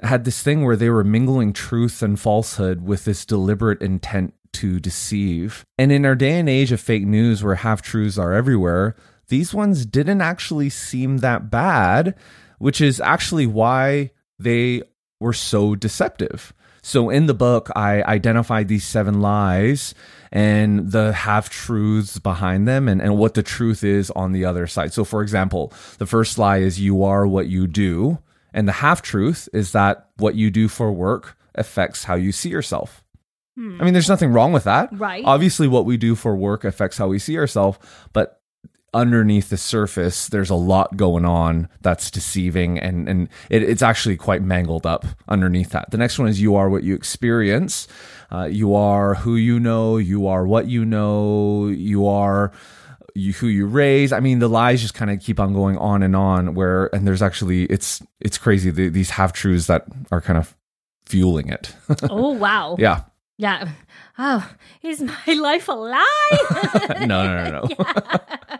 had 0.00 0.24
this 0.24 0.42
thing 0.42 0.64
where 0.64 0.76
they 0.76 0.90
were 0.90 1.04
mingling 1.04 1.52
truth 1.52 2.02
and 2.02 2.18
falsehood 2.18 2.82
with 2.82 3.04
this 3.04 3.24
deliberate 3.24 3.82
intent 3.82 4.34
to 4.54 4.78
deceive. 4.78 5.64
And 5.78 5.90
in 5.90 6.06
our 6.06 6.14
day 6.14 6.38
and 6.38 6.48
age 6.48 6.72
of 6.72 6.80
fake 6.80 7.06
news 7.06 7.42
where 7.42 7.56
half 7.56 7.82
truths 7.82 8.18
are 8.18 8.32
everywhere, 8.32 8.94
these 9.28 9.52
ones 9.52 9.84
didn't 9.84 10.20
actually 10.20 10.70
seem 10.70 11.18
that 11.18 11.50
bad, 11.50 12.14
which 12.58 12.80
is 12.80 13.00
actually 13.00 13.46
why 13.46 14.12
they 14.38 14.82
were 15.20 15.32
so 15.32 15.74
deceptive. 15.74 16.52
So 16.82 17.10
in 17.10 17.26
the 17.26 17.34
book, 17.34 17.70
I 17.74 18.02
identified 18.02 18.68
these 18.68 18.86
seven 18.86 19.20
lies 19.20 19.94
and 20.32 20.90
the 20.92 21.12
half 21.12 21.50
truths 21.50 22.18
behind 22.18 22.66
them 22.66 22.88
and, 22.88 23.00
and 23.00 23.16
what 23.18 23.34
the 23.34 23.42
truth 23.42 23.84
is 23.84 24.10
on 24.12 24.32
the 24.32 24.44
other 24.44 24.66
side. 24.66 24.92
So, 24.92 25.04
for 25.04 25.22
example, 25.22 25.72
the 25.98 26.06
first 26.06 26.38
lie 26.38 26.58
is 26.58 26.80
you 26.80 27.02
are 27.02 27.26
what 27.26 27.48
you 27.48 27.66
do. 27.66 28.18
And 28.52 28.66
the 28.66 28.72
half 28.72 29.02
truth 29.02 29.48
is 29.52 29.72
that 29.72 30.08
what 30.16 30.34
you 30.34 30.50
do 30.50 30.68
for 30.68 30.90
work 30.90 31.36
affects 31.54 32.04
how 32.04 32.14
you 32.14 32.32
see 32.32 32.48
yourself. 32.48 33.04
Hmm. 33.56 33.80
I 33.80 33.84
mean, 33.84 33.92
there's 33.92 34.08
nothing 34.08 34.32
wrong 34.32 34.52
with 34.52 34.64
that. 34.64 34.88
Right. 34.92 35.24
Obviously, 35.24 35.68
what 35.68 35.84
we 35.84 35.96
do 35.96 36.14
for 36.14 36.36
work 36.36 36.64
affects 36.64 36.98
how 36.98 37.08
we 37.08 37.18
see 37.18 37.38
ourselves, 37.38 37.78
but 38.12 38.40
underneath 38.96 39.50
the 39.50 39.56
surface, 39.58 40.26
there's 40.28 40.48
a 40.48 40.54
lot 40.54 40.96
going 40.96 41.26
on 41.26 41.68
that's 41.82 42.10
deceiving 42.10 42.78
and, 42.78 43.08
and 43.08 43.28
it, 43.50 43.62
it's 43.62 43.82
actually 43.82 44.16
quite 44.16 44.42
mangled 44.42 44.86
up 44.86 45.04
underneath 45.28 45.70
that. 45.70 45.90
The 45.90 45.98
next 45.98 46.18
one 46.18 46.28
is 46.28 46.40
you 46.40 46.56
are 46.56 46.70
what 46.70 46.82
you 46.82 46.94
experience. 46.94 47.86
Uh, 48.32 48.44
you 48.44 48.74
are 48.74 49.14
who 49.14 49.36
you 49.36 49.60
know. 49.60 49.98
You 49.98 50.26
are 50.26 50.46
what 50.46 50.66
you 50.66 50.84
know. 50.84 51.68
You 51.68 52.08
are 52.08 52.52
you, 53.14 53.32
who 53.34 53.46
you 53.46 53.66
raise. 53.66 54.12
I 54.12 54.20
mean, 54.20 54.38
the 54.38 54.48
lies 54.48 54.80
just 54.80 54.94
kind 54.94 55.10
of 55.10 55.20
keep 55.20 55.38
on 55.38 55.52
going 55.52 55.76
on 55.76 56.02
and 56.02 56.16
on. 56.16 56.54
Where 56.54 56.86
and 56.94 57.06
there's 57.06 57.22
actually 57.22 57.64
it's 57.64 58.02
it's 58.20 58.38
crazy. 58.38 58.70
The, 58.70 58.88
these 58.88 59.10
half 59.10 59.32
truths 59.32 59.66
that 59.66 59.84
are 60.10 60.20
kind 60.20 60.38
of 60.38 60.56
fueling 61.04 61.48
it. 61.50 61.74
Oh, 62.10 62.32
wow. 62.32 62.76
yeah. 62.78 63.02
Yeah. 63.38 63.68
Oh, 64.18 64.50
is 64.82 65.02
my 65.02 65.24
life 65.40 65.68
a 65.68 65.72
lie? 65.72 66.06
No, 67.06 67.26
no, 67.26 67.44
no, 67.44 67.68
no. 67.68 67.84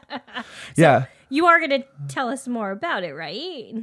yeah. 0.77 1.07
you 1.31 1.47
are 1.47 1.59
going 1.59 1.83
to 1.83 1.85
tell 2.09 2.29
us 2.29 2.47
more 2.47 2.71
about 2.71 3.03
it, 3.03 3.15
right? 3.15 3.75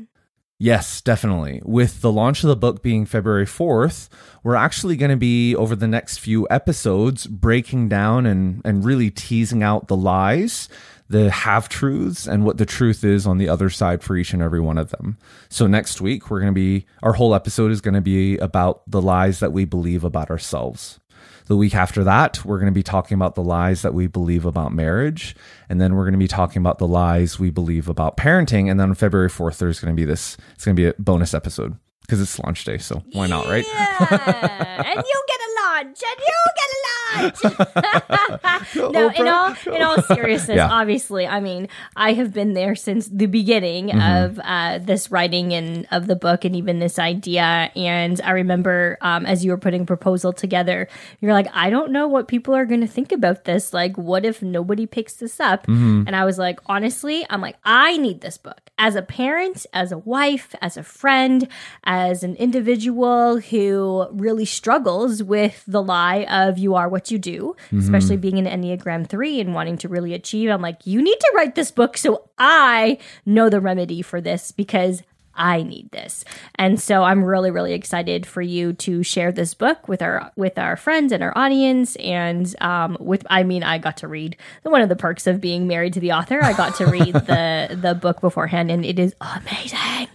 Yes, 0.59 1.01
definitely. 1.01 1.61
With 1.65 2.01
the 2.01 2.11
launch 2.11 2.43
of 2.43 2.47
the 2.47 2.55
book 2.55 2.81
being 2.83 3.05
February 3.05 3.45
4th, 3.45 4.07
we're 4.43 4.55
actually 4.55 4.95
going 4.95 5.11
to 5.11 5.17
be, 5.17 5.55
over 5.55 5.75
the 5.75 5.87
next 5.87 6.19
few 6.19 6.47
episodes, 6.49 7.27
breaking 7.27 7.89
down 7.89 8.25
and, 8.25 8.61
and 8.63 8.85
really 8.85 9.09
teasing 9.09 9.63
out 9.63 9.87
the 9.87 9.97
lies, 9.97 10.69
the 11.09 11.29
half 11.29 11.69
truths, 11.69 12.27
and 12.27 12.45
what 12.45 12.57
the 12.57 12.65
truth 12.65 13.03
is 13.03 13.27
on 13.27 13.37
the 13.37 13.49
other 13.49 13.69
side 13.69 14.01
for 14.03 14.15
each 14.15 14.33
and 14.33 14.41
every 14.41 14.59
one 14.59 14.77
of 14.77 14.89
them. 14.91 15.17
So, 15.49 15.67
next 15.67 16.01
week, 16.01 16.29
we're 16.29 16.39
going 16.39 16.53
to 16.53 16.59
be, 16.59 16.85
our 17.01 17.13
whole 17.13 17.35
episode 17.35 17.71
is 17.71 17.81
going 17.81 17.93
to 17.93 18.01
be 18.01 18.37
about 18.37 18.81
the 18.89 19.01
lies 19.01 19.39
that 19.39 19.51
we 19.51 19.65
believe 19.65 20.03
about 20.03 20.29
ourselves. 20.29 20.99
The 21.47 21.57
week 21.57 21.75
after 21.75 22.03
that, 22.05 22.43
we're 22.45 22.57
going 22.57 22.71
to 22.71 22.73
be 22.73 22.83
talking 22.83 23.15
about 23.15 23.35
the 23.35 23.43
lies 23.43 23.81
that 23.81 23.93
we 23.93 24.07
believe 24.07 24.45
about 24.45 24.73
marriage. 24.73 25.35
And 25.69 25.79
then 25.79 25.95
we're 25.95 26.05
going 26.05 26.13
to 26.13 26.17
be 26.19 26.27
talking 26.27 26.61
about 26.61 26.77
the 26.77 26.87
lies 26.87 27.37
we 27.37 27.49
believe 27.49 27.89
about 27.89 28.15
parenting. 28.15 28.71
And 28.71 28.79
then 28.79 28.89
on 28.89 28.95
February 28.95 29.29
4th, 29.29 29.57
there's 29.57 29.79
going 29.79 29.93
to 29.93 29.99
be 29.99 30.05
this, 30.05 30.37
it's 30.55 30.63
going 30.63 30.75
to 30.75 30.81
be 30.81 30.87
a 30.87 30.93
bonus 30.97 31.33
episode 31.33 31.77
because 32.01 32.21
it's 32.21 32.39
launch 32.39 32.63
day. 32.63 32.77
So 32.77 33.03
why 33.11 33.27
not, 33.27 33.45
right? 33.47 33.65
Yeah. 33.67 34.83
and 34.85 35.03
you 35.05 35.23
get 35.27 35.39
a 35.39 35.52
lunch, 35.83 36.01
and 36.03 36.19
you 36.27 36.39
get 36.55 36.69
a 36.73 36.79
lunch. 37.23 38.75
no, 38.93 39.09
in 39.09 39.27
all 39.27 39.55
in 39.73 39.81
all 39.81 40.01
seriousness, 40.01 40.55
Yeah. 40.57 40.69
obviously, 40.69 41.27
I 41.27 41.39
mean, 41.39 41.67
I 41.95 42.13
have 42.13 42.33
been 42.33 42.53
there 42.53 42.75
since 42.75 43.07
the 43.07 43.25
beginning 43.27 43.73
Mm-hmm. 43.89 44.23
of 44.23 44.39
uh, 44.43 44.79
this 44.79 45.11
writing 45.11 45.53
and 45.53 45.87
of 45.91 46.07
the 46.07 46.15
book, 46.15 46.45
and 46.45 46.55
even 46.55 46.79
this 46.79 46.97
idea. 46.99 47.71
And 47.75 48.19
I 48.23 48.31
remember 48.31 48.97
um, 49.01 49.25
as 49.25 49.43
you 49.43 49.51
were 49.51 49.57
putting 49.57 49.85
proposal 49.85 50.33
together, 50.33 50.87
you're 51.21 51.33
like, 51.33 51.47
I 51.53 51.69
don't 51.69 51.91
know 51.91 52.07
what 52.07 52.27
people 52.27 52.53
are 52.55 52.65
going 52.65 52.81
to 52.81 52.87
think 52.87 53.11
about 53.11 53.45
this. 53.45 53.73
Like, 53.73 53.97
what 53.97 54.25
if 54.25 54.41
nobody 54.41 54.85
picks 54.85 55.13
this 55.13 55.39
up? 55.39 55.63
Mm-hmm. 55.67 56.03
And 56.07 56.15
I 56.15 56.25
was 56.25 56.37
like, 56.37 56.59
honestly, 56.65 57.25
I'm 57.29 57.41
like, 57.41 57.57
I 57.63 57.97
need 57.97 58.21
this 58.21 58.37
book 58.37 58.59
as 58.77 58.95
a 58.95 59.01
parent, 59.01 59.65
as 59.73 59.91
a 59.91 59.97
wife, 59.97 60.55
as 60.61 60.77
a 60.77 60.83
friend, 60.83 61.47
as 61.83 62.23
an 62.23 62.35
individual 62.37 63.39
who 63.39 64.07
really 64.11 64.45
struggles 64.45 65.21
with 65.21 65.63
the 65.73 65.83
lie 65.83 66.23
of 66.29 66.57
you 66.57 66.75
are 66.75 66.87
what 66.87 67.11
you 67.11 67.19
do, 67.19 67.55
especially 67.77 68.15
being 68.15 68.39
an 68.39 68.45
Enneagram 68.45 69.05
3 69.05 69.41
and 69.41 69.53
wanting 69.53 69.77
to 69.79 69.89
really 69.89 70.13
achieve. 70.13 70.49
I'm 70.49 70.61
like, 70.61 70.87
you 70.87 71.01
need 71.01 71.19
to 71.19 71.31
write 71.35 71.55
this 71.55 71.71
book 71.71 71.97
so 71.97 72.29
I 72.37 72.97
know 73.25 73.49
the 73.49 73.59
remedy 73.59 74.01
for 74.01 74.21
this 74.21 74.51
because 74.51 75.03
I 75.35 75.63
need 75.63 75.89
this. 75.91 76.23
And 76.55 76.79
so 76.79 77.03
I'm 77.03 77.23
really 77.23 77.51
really 77.51 77.73
excited 77.73 78.25
for 78.25 78.41
you 78.41 78.73
to 78.73 79.03
share 79.03 79.31
this 79.31 79.53
book 79.53 79.87
with 79.87 80.01
our 80.01 80.31
with 80.35 80.57
our 80.57 80.77
friends 80.77 81.11
and 81.11 81.23
our 81.23 81.35
audience 81.35 81.95
and 81.97 82.53
um 82.61 82.97
with 82.99 83.25
I 83.29 83.43
mean 83.43 83.63
I 83.63 83.79
got 83.79 83.97
to 83.97 84.07
read 84.07 84.37
one 84.61 84.81
of 84.81 84.89
the 84.89 84.95
perks 84.95 85.25
of 85.25 85.41
being 85.41 85.67
married 85.67 85.93
to 85.93 85.99
the 85.99 86.11
author. 86.11 86.39
I 86.43 86.53
got 86.53 86.75
to 86.75 86.85
read 86.85 87.15
the 87.15 87.75
the 87.81 87.95
book 87.95 88.21
beforehand 88.21 88.69
and 88.69 88.85
it 88.85 88.99
is 88.99 89.15
amazing. 89.21 90.07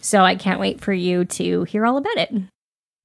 So 0.00 0.22
I 0.22 0.36
can't 0.36 0.58
wait 0.58 0.80
for 0.80 0.92
you 0.92 1.24
to 1.26 1.64
hear 1.64 1.86
all 1.86 1.96
about 1.96 2.16
it. 2.16 2.32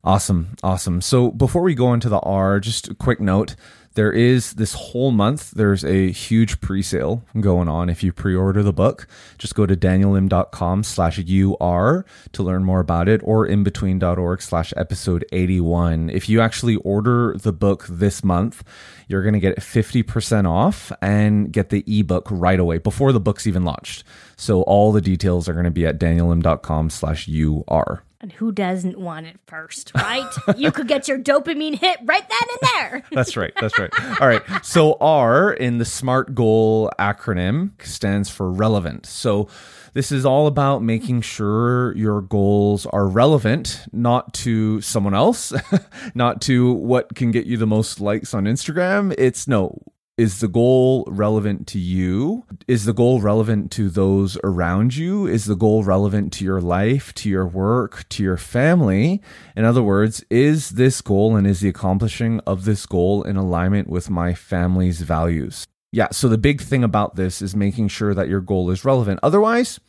Awesome. 0.03 0.55
Awesome. 0.63 1.01
So 1.01 1.31
before 1.31 1.63
we 1.63 1.75
go 1.75 1.93
into 1.93 2.09
the 2.09 2.19
R, 2.19 2.59
just 2.59 2.87
a 2.87 2.95
quick 2.95 3.19
note. 3.19 3.55
There 3.97 4.11
is 4.11 4.53
this 4.53 4.73
whole 4.73 5.09
month, 5.09 5.49
there's 5.49 5.83
a 5.83 6.11
huge 6.11 6.61
pre-sale 6.61 7.23
going 7.39 7.67
on. 7.67 7.89
If 7.89 8.03
you 8.03 8.13
pre-order 8.13 8.61
the 8.61 8.71
book, 8.71 9.07
just 9.39 9.55
go 9.55 9.65
to 9.65 9.75
danielim.com 9.75 10.83
slash 10.83 11.17
UR 11.17 12.05
to 12.33 12.43
learn 12.43 12.63
more 12.63 12.79
about 12.79 13.09
it 13.09 13.21
or 13.23 13.47
inbetween.org 13.47 14.43
slash 14.43 14.71
episode 14.77 15.25
81. 15.31 16.11
If 16.11 16.29
you 16.29 16.41
actually 16.41 16.75
order 16.75 17.35
the 17.39 17.51
book 17.51 17.87
this 17.89 18.23
month, 18.23 18.63
you're 19.07 19.23
going 19.23 19.33
to 19.33 19.39
get 19.39 19.57
50% 19.57 20.47
off 20.47 20.91
and 21.01 21.51
get 21.51 21.69
the 21.69 21.83
ebook 21.87 22.27
right 22.29 22.59
away 22.59 22.77
before 22.77 23.11
the 23.11 23.19
book's 23.19 23.47
even 23.47 23.65
launched. 23.65 24.03
So 24.35 24.61
all 24.61 24.91
the 24.91 25.01
details 25.01 25.49
are 25.49 25.53
going 25.53 25.65
to 25.65 25.71
be 25.71 25.87
at 25.87 25.99
danielim.com 25.99 26.91
slash 26.91 27.27
UR. 27.27 28.03
And 28.19 28.31
who 28.31 28.51
doesn't 28.51 28.97
want 28.97 29.27
it 29.27 29.39
first, 29.45 29.91
right? 29.93 30.27
you 30.57 30.71
could 30.71 30.87
get 30.87 31.07
your 31.07 31.19
dopamine 31.19 31.75
hit 31.75 31.99
right 32.03 32.27
then 32.27 32.39
and 32.49 32.69
there. 32.73 33.03
That's 33.11 33.37
right. 33.37 33.53
That's 33.61 33.77
right. 33.77 33.91
All 34.19 34.27
right. 34.27 34.41
So 34.63 34.97
R 34.99 35.53
in 35.53 35.77
the 35.77 35.85
SMART 35.85 36.33
goal 36.33 36.91
acronym 36.97 37.71
stands 37.85 38.29
for 38.29 38.51
relevant. 38.51 39.05
So 39.05 39.47
this 39.93 40.11
is 40.11 40.25
all 40.25 40.47
about 40.47 40.83
making 40.83 41.21
sure 41.21 41.95
your 41.95 42.21
goals 42.21 42.85
are 42.87 43.07
relevant, 43.07 43.85
not 43.91 44.33
to 44.35 44.81
someone 44.81 45.13
else, 45.13 45.53
not 46.15 46.41
to 46.41 46.73
what 46.73 47.15
can 47.15 47.31
get 47.31 47.45
you 47.45 47.57
the 47.57 47.67
most 47.67 47.99
likes 47.99 48.33
on 48.33 48.45
Instagram. 48.45 49.13
It's 49.17 49.47
no, 49.47 49.81
is 50.17 50.39
the 50.39 50.47
goal 50.47 51.05
relevant 51.07 51.67
to 51.67 51.79
you? 51.79 52.43
Is 52.67 52.85
the 52.85 52.93
goal 52.93 53.21
relevant 53.21 53.71
to 53.73 53.87
those 53.87 54.35
around 54.43 54.95
you? 54.95 55.27
Is 55.27 55.45
the 55.45 55.55
goal 55.55 55.83
relevant 55.83 56.33
to 56.33 56.43
your 56.43 56.59
life, 56.59 57.13
to 57.15 57.29
your 57.29 57.45
work, 57.45 58.09
to 58.09 58.23
your 58.23 58.37
family? 58.37 59.21
In 59.55 59.63
other 59.63 59.83
words, 59.83 60.25
is 60.31 60.71
this 60.71 61.01
goal 61.01 61.35
and 61.35 61.45
is 61.45 61.59
the 61.59 61.69
accomplishing 61.69 62.39
of 62.47 62.65
this 62.65 62.87
goal 62.87 63.21
in 63.21 63.37
alignment 63.37 63.89
with 63.89 64.09
my 64.09 64.33
family's 64.33 65.01
values? 65.01 65.67
Yeah, 65.91 66.07
so 66.11 66.27
the 66.27 66.37
big 66.37 66.61
thing 66.61 66.83
about 66.83 67.15
this 67.15 67.41
is 67.41 67.55
making 67.55 67.89
sure 67.89 68.15
that 68.15 68.27
your 68.27 68.41
goal 68.41 68.71
is 68.71 68.83
relevant. 68.83 69.19
Otherwise, 69.21 69.79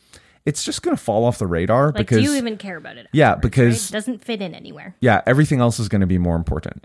it's 0.46 0.64
just 0.64 0.82
going 0.82 0.96
to 0.96 1.02
fall 1.02 1.24
off 1.24 1.38
the 1.38 1.46
radar 1.46 1.86
Like, 1.86 1.96
because 1.96 2.18
do 2.18 2.22
you 2.22 2.34
even 2.36 2.56
care 2.56 2.76
about 2.76 2.96
it? 2.96 3.06
Yeah, 3.12 3.34
because- 3.34 3.84
right? 3.84 3.90
it 3.90 3.92
doesn't 3.92 4.24
fit 4.24 4.40
in 4.42 4.54
anywhere. 4.54 4.94
yeah, 5.00 5.22
everything 5.26 5.60
else 5.60 5.78
is 5.78 5.88
going 5.88 6.00
to 6.00 6.06
be 6.06 6.18
more 6.18 6.36
important. 6.36 6.82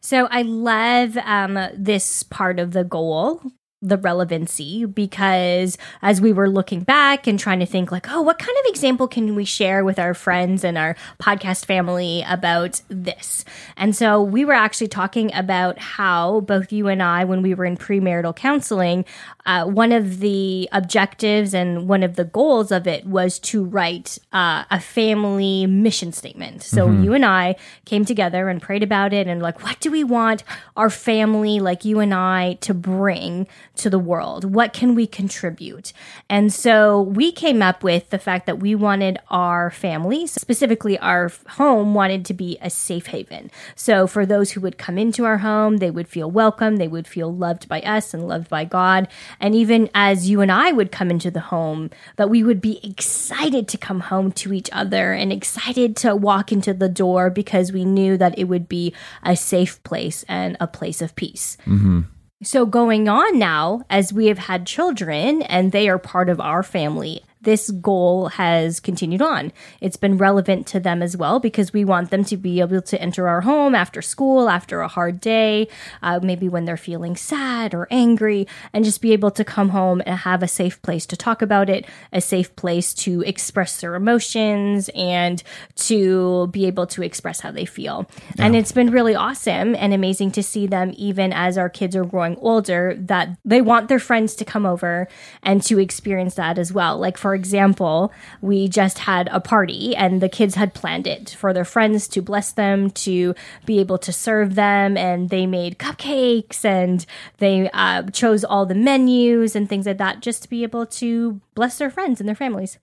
So 0.00 0.26
I 0.30 0.42
love 0.42 1.16
um, 1.18 1.58
this 1.76 2.22
part 2.22 2.58
of 2.60 2.72
the 2.72 2.84
goal, 2.84 3.42
the 3.82 3.96
relevancy, 3.98 4.84
because 4.86 5.78
as 6.02 6.20
we 6.20 6.32
were 6.32 6.48
looking 6.50 6.80
back 6.80 7.26
and 7.28 7.38
trying 7.38 7.60
to 7.60 7.66
think, 7.66 7.92
like, 7.92 8.10
oh, 8.10 8.22
what 8.22 8.38
kind 8.38 8.56
of 8.64 8.70
example 8.70 9.06
can 9.06 9.34
we 9.36 9.44
share 9.44 9.84
with 9.84 9.98
our 10.00 10.14
friends 10.14 10.64
and 10.64 10.76
our 10.76 10.96
podcast 11.22 11.64
family 11.64 12.24
about 12.28 12.80
this? 12.88 13.44
And 13.76 13.94
so 13.94 14.20
we 14.22 14.44
were 14.44 14.52
actually 14.52 14.88
talking 14.88 15.32
about 15.34 15.78
how 15.78 16.40
both 16.40 16.72
you 16.72 16.88
and 16.88 17.00
I, 17.02 17.24
when 17.24 17.40
we 17.42 17.54
were 17.54 17.64
in 17.64 17.76
premarital 17.76 18.34
counseling, 18.34 19.04
uh, 19.48 19.64
one 19.64 19.92
of 19.92 20.20
the 20.20 20.68
objectives 20.72 21.54
and 21.54 21.88
one 21.88 22.02
of 22.02 22.16
the 22.16 22.24
goals 22.24 22.70
of 22.70 22.86
it 22.86 23.06
was 23.06 23.38
to 23.38 23.64
write 23.64 24.18
uh, 24.30 24.64
a 24.70 24.78
family 24.78 25.66
mission 25.66 26.12
statement. 26.12 26.62
So 26.62 26.90
you 26.90 27.14
and 27.14 27.24
I 27.24 27.56
came 27.86 28.04
together 28.04 28.50
and 28.50 28.60
prayed 28.60 28.82
about 28.82 29.14
it 29.14 29.26
and 29.26 29.40
like, 29.40 29.62
what 29.62 29.80
do 29.80 29.90
we 29.90 30.04
want 30.04 30.44
our 30.76 30.90
family, 30.90 31.60
like 31.60 31.86
you 31.86 31.98
and 31.98 32.12
I, 32.12 32.58
to 32.60 32.74
bring 32.74 33.48
to 33.76 33.88
the 33.88 33.98
world? 33.98 34.44
What 34.54 34.74
can 34.74 34.94
we 34.94 35.06
contribute? 35.06 35.94
And 36.28 36.52
so 36.52 37.00
we 37.00 37.32
came 37.32 37.62
up 37.62 37.82
with 37.82 38.10
the 38.10 38.18
fact 38.18 38.44
that 38.44 38.60
we 38.60 38.74
wanted 38.74 39.18
our 39.30 39.70
families, 39.70 40.32
specifically 40.32 40.98
our 40.98 41.32
home, 41.48 41.94
wanted 41.94 42.26
to 42.26 42.34
be 42.34 42.58
a 42.60 42.68
safe 42.68 43.06
haven. 43.06 43.50
So 43.74 44.06
for 44.06 44.26
those 44.26 44.50
who 44.50 44.60
would 44.60 44.76
come 44.76 44.98
into 44.98 45.24
our 45.24 45.38
home, 45.38 45.78
they 45.78 45.90
would 45.90 46.06
feel 46.06 46.30
welcome, 46.30 46.76
they 46.76 46.86
would 46.86 47.08
feel 47.08 47.34
loved 47.34 47.66
by 47.66 47.80
us 47.80 48.12
and 48.12 48.28
loved 48.28 48.50
by 48.50 48.66
God. 48.66 49.08
And 49.40 49.54
even 49.54 49.88
as 49.94 50.28
you 50.28 50.40
and 50.40 50.50
I 50.50 50.72
would 50.72 50.92
come 50.92 51.10
into 51.10 51.30
the 51.30 51.40
home, 51.40 51.90
that 52.16 52.30
we 52.30 52.42
would 52.42 52.60
be 52.60 52.80
excited 52.82 53.68
to 53.68 53.78
come 53.78 54.00
home 54.00 54.32
to 54.32 54.52
each 54.52 54.68
other 54.72 55.12
and 55.12 55.32
excited 55.32 55.96
to 55.98 56.16
walk 56.16 56.52
into 56.52 56.74
the 56.74 56.88
door 56.88 57.30
because 57.30 57.72
we 57.72 57.84
knew 57.84 58.16
that 58.16 58.38
it 58.38 58.44
would 58.44 58.68
be 58.68 58.94
a 59.22 59.36
safe 59.36 59.82
place 59.84 60.24
and 60.28 60.56
a 60.60 60.66
place 60.66 61.00
of 61.02 61.14
peace. 61.16 61.56
Mm-hmm. 61.66 62.02
So, 62.42 62.66
going 62.66 63.08
on 63.08 63.36
now, 63.36 63.82
as 63.90 64.12
we 64.12 64.26
have 64.26 64.38
had 64.38 64.64
children 64.64 65.42
and 65.42 65.72
they 65.72 65.88
are 65.88 65.98
part 65.98 66.28
of 66.28 66.40
our 66.40 66.62
family, 66.62 67.24
this 67.40 67.70
goal 67.70 68.28
has 68.28 68.80
continued 68.80 69.22
on. 69.22 69.52
It's 69.80 69.96
been 69.96 70.18
relevant 70.18 70.66
to 70.68 70.80
them 70.80 71.02
as 71.02 71.16
well 71.16 71.40
because 71.40 71.72
we 71.72 71.84
want 71.84 72.10
them 72.10 72.24
to 72.24 72.36
be 72.36 72.60
able 72.60 72.82
to 72.82 73.00
enter 73.00 73.28
our 73.28 73.42
home 73.42 73.74
after 73.74 74.02
school, 74.02 74.48
after 74.48 74.80
a 74.80 74.88
hard 74.88 75.20
day, 75.20 75.68
uh, 76.02 76.20
maybe 76.22 76.48
when 76.48 76.64
they're 76.64 76.76
feeling 76.76 77.16
sad 77.16 77.74
or 77.74 77.86
angry, 77.90 78.46
and 78.72 78.84
just 78.84 79.00
be 79.00 79.12
able 79.12 79.30
to 79.30 79.44
come 79.44 79.70
home 79.70 80.02
and 80.04 80.18
have 80.18 80.42
a 80.42 80.48
safe 80.48 80.80
place 80.82 81.06
to 81.06 81.16
talk 81.16 81.42
about 81.42 81.70
it, 81.70 81.86
a 82.12 82.20
safe 82.20 82.54
place 82.56 82.92
to 82.94 83.22
express 83.22 83.80
their 83.80 83.94
emotions, 83.94 84.90
and 84.94 85.42
to 85.76 86.48
be 86.48 86.66
able 86.66 86.86
to 86.86 87.02
express 87.02 87.40
how 87.40 87.50
they 87.50 87.64
feel. 87.64 88.08
Yeah. 88.36 88.46
And 88.46 88.56
it's 88.56 88.72
been 88.72 88.90
really 88.90 89.14
awesome 89.14 89.74
and 89.74 89.94
amazing 89.94 90.32
to 90.32 90.42
see 90.42 90.66
them, 90.66 90.92
even 90.96 91.32
as 91.32 91.56
our 91.56 91.68
kids 91.68 91.94
are 91.94 92.04
growing 92.04 92.36
older, 92.38 92.96
that 92.98 93.28
they 93.44 93.60
want 93.60 93.88
their 93.88 93.98
friends 93.98 94.34
to 94.36 94.44
come 94.44 94.66
over 94.66 95.08
and 95.42 95.62
to 95.62 95.78
experience 95.78 96.34
that 96.34 96.58
as 96.58 96.72
well. 96.72 96.98
Like, 96.98 97.16
for 97.16 97.27
for 97.28 97.34
example, 97.34 98.10
we 98.40 98.68
just 98.68 99.00
had 99.00 99.28
a 99.30 99.38
party 99.38 99.94
and 99.94 100.22
the 100.22 100.30
kids 100.30 100.54
had 100.54 100.72
planned 100.72 101.06
it 101.06 101.28
for 101.28 101.52
their 101.52 101.66
friends 101.66 102.08
to 102.08 102.22
bless 102.22 102.52
them, 102.52 102.90
to 102.90 103.34
be 103.66 103.80
able 103.80 103.98
to 103.98 104.14
serve 104.14 104.54
them. 104.54 104.96
And 104.96 105.28
they 105.28 105.44
made 105.44 105.78
cupcakes 105.78 106.64
and 106.64 107.04
they 107.36 107.68
uh, 107.74 108.04
chose 108.04 108.44
all 108.44 108.64
the 108.64 108.74
menus 108.74 109.54
and 109.54 109.68
things 109.68 109.84
like 109.84 109.98
that 109.98 110.22
just 110.22 110.44
to 110.44 110.48
be 110.48 110.62
able 110.62 110.86
to 110.86 111.38
bless 111.54 111.76
their 111.76 111.90
friends 111.90 112.18
and 112.18 112.26
their 112.26 112.34
families. 112.34 112.78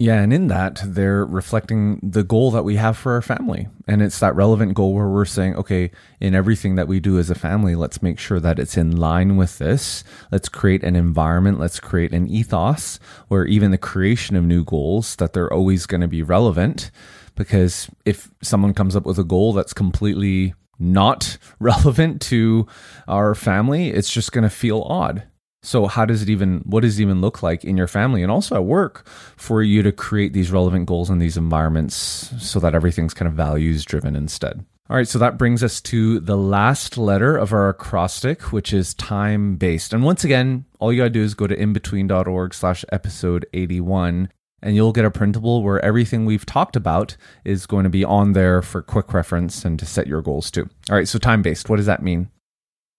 Yeah, 0.00 0.22
and 0.22 0.32
in 0.32 0.46
that, 0.46 0.80
they're 0.82 1.26
reflecting 1.26 2.00
the 2.02 2.22
goal 2.24 2.50
that 2.52 2.62
we 2.62 2.76
have 2.76 2.96
for 2.96 3.12
our 3.12 3.20
family. 3.20 3.68
And 3.86 4.00
it's 4.00 4.18
that 4.20 4.34
relevant 4.34 4.72
goal 4.72 4.94
where 4.94 5.10
we're 5.10 5.26
saying, 5.26 5.56
okay, 5.56 5.90
in 6.20 6.34
everything 6.34 6.76
that 6.76 6.88
we 6.88 7.00
do 7.00 7.18
as 7.18 7.28
a 7.28 7.34
family, 7.34 7.74
let's 7.74 8.02
make 8.02 8.18
sure 8.18 8.40
that 8.40 8.58
it's 8.58 8.78
in 8.78 8.96
line 8.96 9.36
with 9.36 9.58
this. 9.58 10.02
Let's 10.32 10.48
create 10.48 10.82
an 10.84 10.96
environment, 10.96 11.60
let's 11.60 11.78
create 11.80 12.14
an 12.14 12.28
ethos 12.28 12.98
where 13.28 13.44
even 13.44 13.72
the 13.72 13.76
creation 13.76 14.36
of 14.36 14.44
new 14.44 14.64
goals, 14.64 15.16
that 15.16 15.34
they're 15.34 15.52
always 15.52 15.84
going 15.84 16.00
to 16.00 16.08
be 16.08 16.22
relevant. 16.22 16.90
Because 17.34 17.90
if 18.06 18.30
someone 18.40 18.72
comes 18.72 18.96
up 18.96 19.04
with 19.04 19.18
a 19.18 19.24
goal 19.24 19.52
that's 19.52 19.74
completely 19.74 20.54
not 20.78 21.36
relevant 21.58 22.22
to 22.22 22.66
our 23.06 23.34
family, 23.34 23.90
it's 23.90 24.10
just 24.10 24.32
going 24.32 24.44
to 24.44 24.50
feel 24.50 24.80
odd. 24.80 25.24
So 25.62 25.86
how 25.86 26.06
does 26.06 26.22
it 26.22 26.28
even 26.28 26.62
what 26.64 26.80
does 26.80 26.98
it 26.98 27.02
even 27.02 27.20
look 27.20 27.42
like 27.42 27.64
in 27.64 27.76
your 27.76 27.86
family 27.86 28.22
and 28.22 28.32
also 28.32 28.56
at 28.56 28.64
work 28.64 29.06
for 29.36 29.62
you 29.62 29.82
to 29.82 29.92
create 29.92 30.32
these 30.32 30.50
relevant 30.50 30.86
goals 30.86 31.10
in 31.10 31.18
these 31.18 31.36
environments 31.36 31.94
so 32.38 32.58
that 32.60 32.74
everything's 32.74 33.14
kind 33.14 33.28
of 33.28 33.34
values 33.34 33.84
driven 33.84 34.16
instead? 34.16 34.64
All 34.88 34.96
right, 34.96 35.06
so 35.06 35.20
that 35.20 35.38
brings 35.38 35.62
us 35.62 35.80
to 35.82 36.18
the 36.18 36.36
last 36.36 36.98
letter 36.98 37.36
of 37.36 37.52
our 37.52 37.68
acrostic, 37.68 38.52
which 38.52 38.72
is 38.72 38.92
time 38.94 39.54
based. 39.56 39.92
And 39.92 40.02
once 40.02 40.24
again, 40.24 40.64
all 40.80 40.92
you 40.92 40.98
gotta 40.98 41.10
do 41.10 41.22
is 41.22 41.34
go 41.34 41.46
to 41.46 41.56
inbetween.org 41.56 42.54
slash 42.54 42.84
episode 42.90 43.46
81 43.52 44.30
and 44.62 44.76
you'll 44.76 44.92
get 44.92 45.04
a 45.04 45.10
printable 45.10 45.62
where 45.62 45.82
everything 45.84 46.24
we've 46.24 46.46
talked 46.46 46.76
about 46.76 47.16
is 47.44 47.66
going 47.66 47.84
to 47.84 47.90
be 47.90 48.04
on 48.04 48.32
there 48.32 48.62
for 48.62 48.82
quick 48.82 49.12
reference 49.14 49.64
and 49.64 49.78
to 49.78 49.86
set 49.86 50.06
your 50.06 50.22
goals 50.22 50.50
to. 50.50 50.62
All 50.90 50.96
right, 50.96 51.08
so 51.08 51.18
time 51.18 51.42
based, 51.42 51.68
what 51.68 51.76
does 51.76 51.86
that 51.86 52.02
mean? 52.02 52.30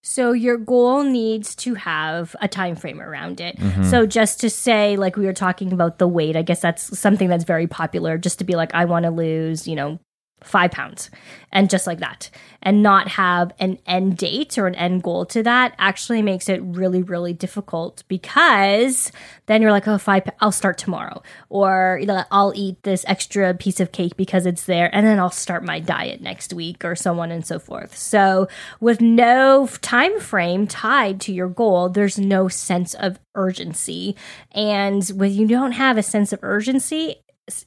So 0.02 0.32
your 0.32 0.56
goal 0.56 1.04
needs 1.04 1.54
to 1.56 1.74
have 1.74 2.34
a 2.40 2.48
time 2.48 2.74
frame 2.74 3.00
around 3.00 3.40
it. 3.40 3.56
Mm-hmm. 3.56 3.84
So 3.84 4.04
just 4.04 4.40
to 4.40 4.50
say 4.50 4.96
like 4.96 5.16
we 5.16 5.26
were 5.26 5.32
talking 5.32 5.72
about 5.72 5.98
the 5.98 6.08
weight, 6.08 6.36
I 6.36 6.42
guess 6.42 6.60
that's 6.60 6.98
something 6.98 7.28
that's 7.28 7.44
very 7.44 7.68
popular 7.68 8.18
just 8.18 8.38
to 8.40 8.44
be 8.44 8.56
like 8.56 8.74
I 8.74 8.84
want 8.84 9.04
to 9.04 9.10
lose, 9.10 9.68
you 9.68 9.76
know, 9.76 10.00
five 10.42 10.70
pounds 10.70 11.10
and 11.50 11.68
just 11.68 11.86
like 11.86 11.98
that. 11.98 12.30
And 12.62 12.82
not 12.82 13.08
have 13.08 13.52
an 13.58 13.78
end 13.86 14.16
date 14.16 14.56
or 14.56 14.66
an 14.66 14.74
end 14.76 15.02
goal 15.02 15.26
to 15.26 15.42
that 15.42 15.74
actually 15.78 16.22
makes 16.22 16.48
it 16.48 16.62
really 16.62 17.02
really 17.02 17.32
difficult 17.32 18.04
because 18.08 19.10
then 19.46 19.60
you're 19.60 19.72
like 19.72 19.88
oh 19.88 19.98
five 19.98 20.22
i'll 20.40 20.52
start 20.52 20.78
tomorrow. 20.78 21.22
Or 21.48 22.00
i'll 22.30 22.52
eat 22.54 22.82
this 22.82 23.04
extra 23.08 23.54
piece 23.54 23.80
of 23.80 23.92
cake 23.92 24.16
because 24.16 24.46
it's 24.46 24.64
there 24.64 24.94
and 24.94 25.06
then 25.06 25.18
i'll 25.18 25.30
start 25.30 25.64
my 25.64 25.80
diet 25.80 26.20
next 26.20 26.52
week 26.52 26.84
or 26.84 26.94
so 26.94 27.18
on 27.20 27.30
and 27.30 27.46
so 27.46 27.58
forth. 27.58 27.96
So 27.96 28.48
with 28.80 29.00
no 29.00 29.66
time 29.80 30.20
frame 30.20 30.66
tied 30.66 31.20
to 31.22 31.32
your 31.32 31.48
goal 31.48 31.88
there's 31.88 32.18
no 32.18 32.48
sense 32.48 32.94
of 32.94 33.18
urgency. 33.34 34.14
And 34.52 35.04
when 35.08 35.32
you 35.32 35.46
don't 35.46 35.72
have 35.72 35.98
a 35.98 36.02
sense 36.02 36.32
of 36.32 36.40
urgency 36.42 37.16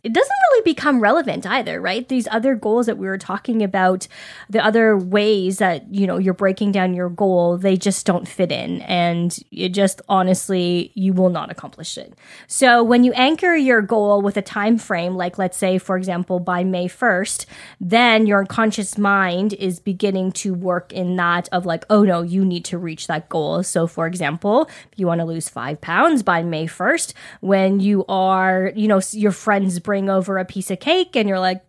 it 0.03 0.13
doesn't 0.13 0.35
really 0.51 0.63
become 0.63 0.99
relevant 0.99 1.45
either, 1.45 1.81
right? 1.81 2.07
These 2.07 2.27
other 2.31 2.55
goals 2.55 2.85
that 2.85 2.97
we 2.97 3.07
were 3.07 3.17
talking 3.17 3.63
about, 3.63 4.07
the 4.49 4.63
other 4.63 4.97
ways 4.97 5.57
that, 5.57 5.93
you 5.93 6.07
know, 6.07 6.17
you're 6.17 6.33
breaking 6.33 6.71
down 6.71 6.93
your 6.93 7.09
goal, 7.09 7.57
they 7.57 7.77
just 7.77 8.05
don't 8.05 8.27
fit 8.27 8.51
in 8.51 8.81
and 8.83 9.37
it 9.51 9.69
just 9.69 10.01
honestly 10.09 10.91
you 10.93 11.13
will 11.13 11.29
not 11.29 11.51
accomplish 11.51 11.97
it. 11.97 12.13
So 12.47 12.83
when 12.83 13.03
you 13.03 13.13
anchor 13.13 13.55
your 13.55 13.81
goal 13.81 14.21
with 14.21 14.37
a 14.37 14.41
time 14.41 14.77
frame 14.77 15.15
like 15.15 15.37
let's 15.37 15.57
say 15.57 15.77
for 15.77 15.97
example 15.97 16.39
by 16.39 16.63
May 16.63 16.87
1st, 16.87 17.45
then 17.79 18.25
your 18.27 18.39
unconscious 18.39 18.97
mind 18.97 19.53
is 19.53 19.79
beginning 19.79 20.31
to 20.33 20.53
work 20.53 20.91
in 20.93 21.15
that 21.15 21.49
of 21.51 21.65
like, 21.65 21.85
oh 21.89 22.03
no, 22.03 22.21
you 22.21 22.43
need 22.45 22.65
to 22.65 22.77
reach 22.77 23.07
that 23.07 23.29
goal. 23.29 23.63
So 23.63 23.87
for 23.87 24.07
example, 24.07 24.69
if 24.91 24.99
you 24.99 25.07
want 25.07 25.19
to 25.19 25.25
lose 25.25 25.49
5 25.49 25.81
pounds 25.81 26.23
by 26.23 26.43
May 26.43 26.67
1st, 26.67 27.13
when 27.41 27.79
you 27.79 28.05
are, 28.07 28.71
you 28.75 28.87
know, 28.87 29.01
your 29.11 29.31
friends 29.31 29.74
bring 29.79 30.09
over 30.09 30.37
a 30.37 30.45
piece 30.45 30.71
of 30.71 30.79
cake 30.79 31.15
and 31.15 31.27
you're 31.27 31.39
like, 31.39 31.63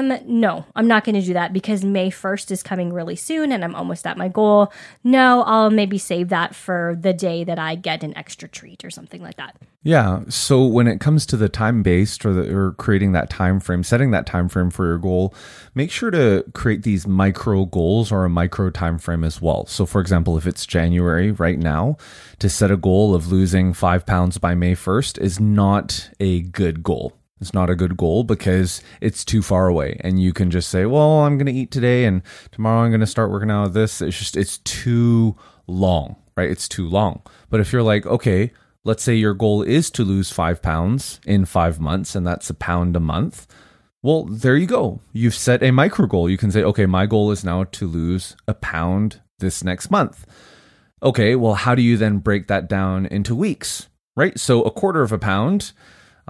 um, 0.00 0.18
no, 0.26 0.64
I'm 0.74 0.86
not 0.86 1.04
going 1.04 1.14
to 1.14 1.22
do 1.22 1.34
that 1.34 1.52
because 1.52 1.84
May 1.84 2.10
1st 2.10 2.50
is 2.50 2.62
coming 2.62 2.92
really 2.92 3.16
soon 3.16 3.52
and 3.52 3.62
I'm 3.62 3.74
almost 3.74 4.06
at 4.06 4.16
my 4.16 4.28
goal. 4.28 4.72
No, 5.04 5.42
I'll 5.42 5.70
maybe 5.70 5.98
save 5.98 6.28
that 6.30 6.54
for 6.54 6.96
the 7.00 7.12
day 7.12 7.44
that 7.44 7.58
I 7.58 7.74
get 7.74 8.02
an 8.02 8.16
extra 8.16 8.48
treat 8.48 8.84
or 8.84 8.90
something 8.90 9.22
like 9.22 9.36
that. 9.36 9.56
Yeah. 9.82 10.22
So 10.28 10.64
when 10.64 10.86
it 10.86 11.00
comes 11.00 11.24
to 11.26 11.36
the 11.36 11.48
time 11.48 11.82
based 11.82 12.26
or, 12.26 12.66
or 12.68 12.72
creating 12.72 13.12
that 13.12 13.30
time 13.30 13.60
frame, 13.60 13.82
setting 13.82 14.10
that 14.10 14.26
time 14.26 14.48
frame 14.48 14.70
for 14.70 14.86
your 14.86 14.98
goal, 14.98 15.34
make 15.74 15.90
sure 15.90 16.10
to 16.10 16.44
create 16.52 16.82
these 16.82 17.06
micro 17.06 17.64
goals 17.64 18.12
or 18.12 18.24
a 18.24 18.30
micro 18.30 18.70
time 18.70 18.98
frame 18.98 19.24
as 19.24 19.40
well. 19.40 19.66
So 19.66 19.86
for 19.86 20.00
example, 20.00 20.36
if 20.36 20.46
it's 20.46 20.66
January 20.66 21.32
right 21.32 21.58
now, 21.58 21.96
to 22.38 22.48
set 22.48 22.70
a 22.70 22.76
goal 22.76 23.14
of 23.14 23.30
losing 23.32 23.72
five 23.72 24.04
pounds 24.06 24.38
by 24.38 24.54
May 24.54 24.74
1st 24.74 25.18
is 25.18 25.40
not 25.40 26.10
a 26.20 26.40
good 26.42 26.82
goal 26.82 27.19
it's 27.40 27.54
not 27.54 27.70
a 27.70 27.74
good 27.74 27.96
goal 27.96 28.22
because 28.24 28.82
it's 29.00 29.24
too 29.24 29.42
far 29.42 29.66
away. 29.66 29.98
And 30.00 30.20
you 30.20 30.32
can 30.32 30.50
just 30.50 30.68
say, 30.68 30.84
well, 30.84 31.20
I'm 31.20 31.38
going 31.38 31.46
to 31.46 31.52
eat 31.52 31.70
today 31.70 32.04
and 32.04 32.22
tomorrow 32.52 32.82
I'm 32.82 32.90
going 32.90 33.00
to 33.00 33.06
start 33.06 33.30
working 33.30 33.50
out 33.50 33.64
with 33.64 33.74
this. 33.74 34.02
It's 34.02 34.18
just, 34.18 34.36
it's 34.36 34.58
too 34.58 35.36
long, 35.66 36.16
right? 36.36 36.50
It's 36.50 36.68
too 36.68 36.88
long. 36.88 37.22
But 37.48 37.60
if 37.60 37.72
you're 37.72 37.82
like, 37.82 38.04
okay, 38.06 38.52
let's 38.84 39.02
say 39.02 39.14
your 39.14 39.34
goal 39.34 39.62
is 39.62 39.90
to 39.92 40.04
lose 40.04 40.30
five 40.30 40.60
pounds 40.60 41.20
in 41.26 41.44
five 41.46 41.80
months 41.80 42.14
and 42.14 42.26
that's 42.26 42.50
a 42.50 42.54
pound 42.54 42.94
a 42.94 43.00
month. 43.00 43.46
Well, 44.02 44.24
there 44.24 44.56
you 44.56 44.66
go. 44.66 45.00
You've 45.12 45.34
set 45.34 45.62
a 45.62 45.70
micro 45.70 46.06
goal. 46.06 46.28
You 46.28 46.38
can 46.38 46.50
say, 46.50 46.62
okay, 46.62 46.86
my 46.86 47.06
goal 47.06 47.30
is 47.30 47.44
now 47.44 47.64
to 47.64 47.86
lose 47.86 48.36
a 48.48 48.54
pound 48.54 49.20
this 49.38 49.64
next 49.64 49.90
month. 49.90 50.26
Okay, 51.02 51.34
well, 51.36 51.54
how 51.54 51.74
do 51.74 51.80
you 51.80 51.96
then 51.96 52.18
break 52.18 52.48
that 52.48 52.68
down 52.68 53.06
into 53.06 53.34
weeks, 53.34 53.88
right? 54.16 54.38
So 54.38 54.62
a 54.62 54.70
quarter 54.70 55.02
of 55.02 55.12
a 55.12 55.18
pound 55.18 55.72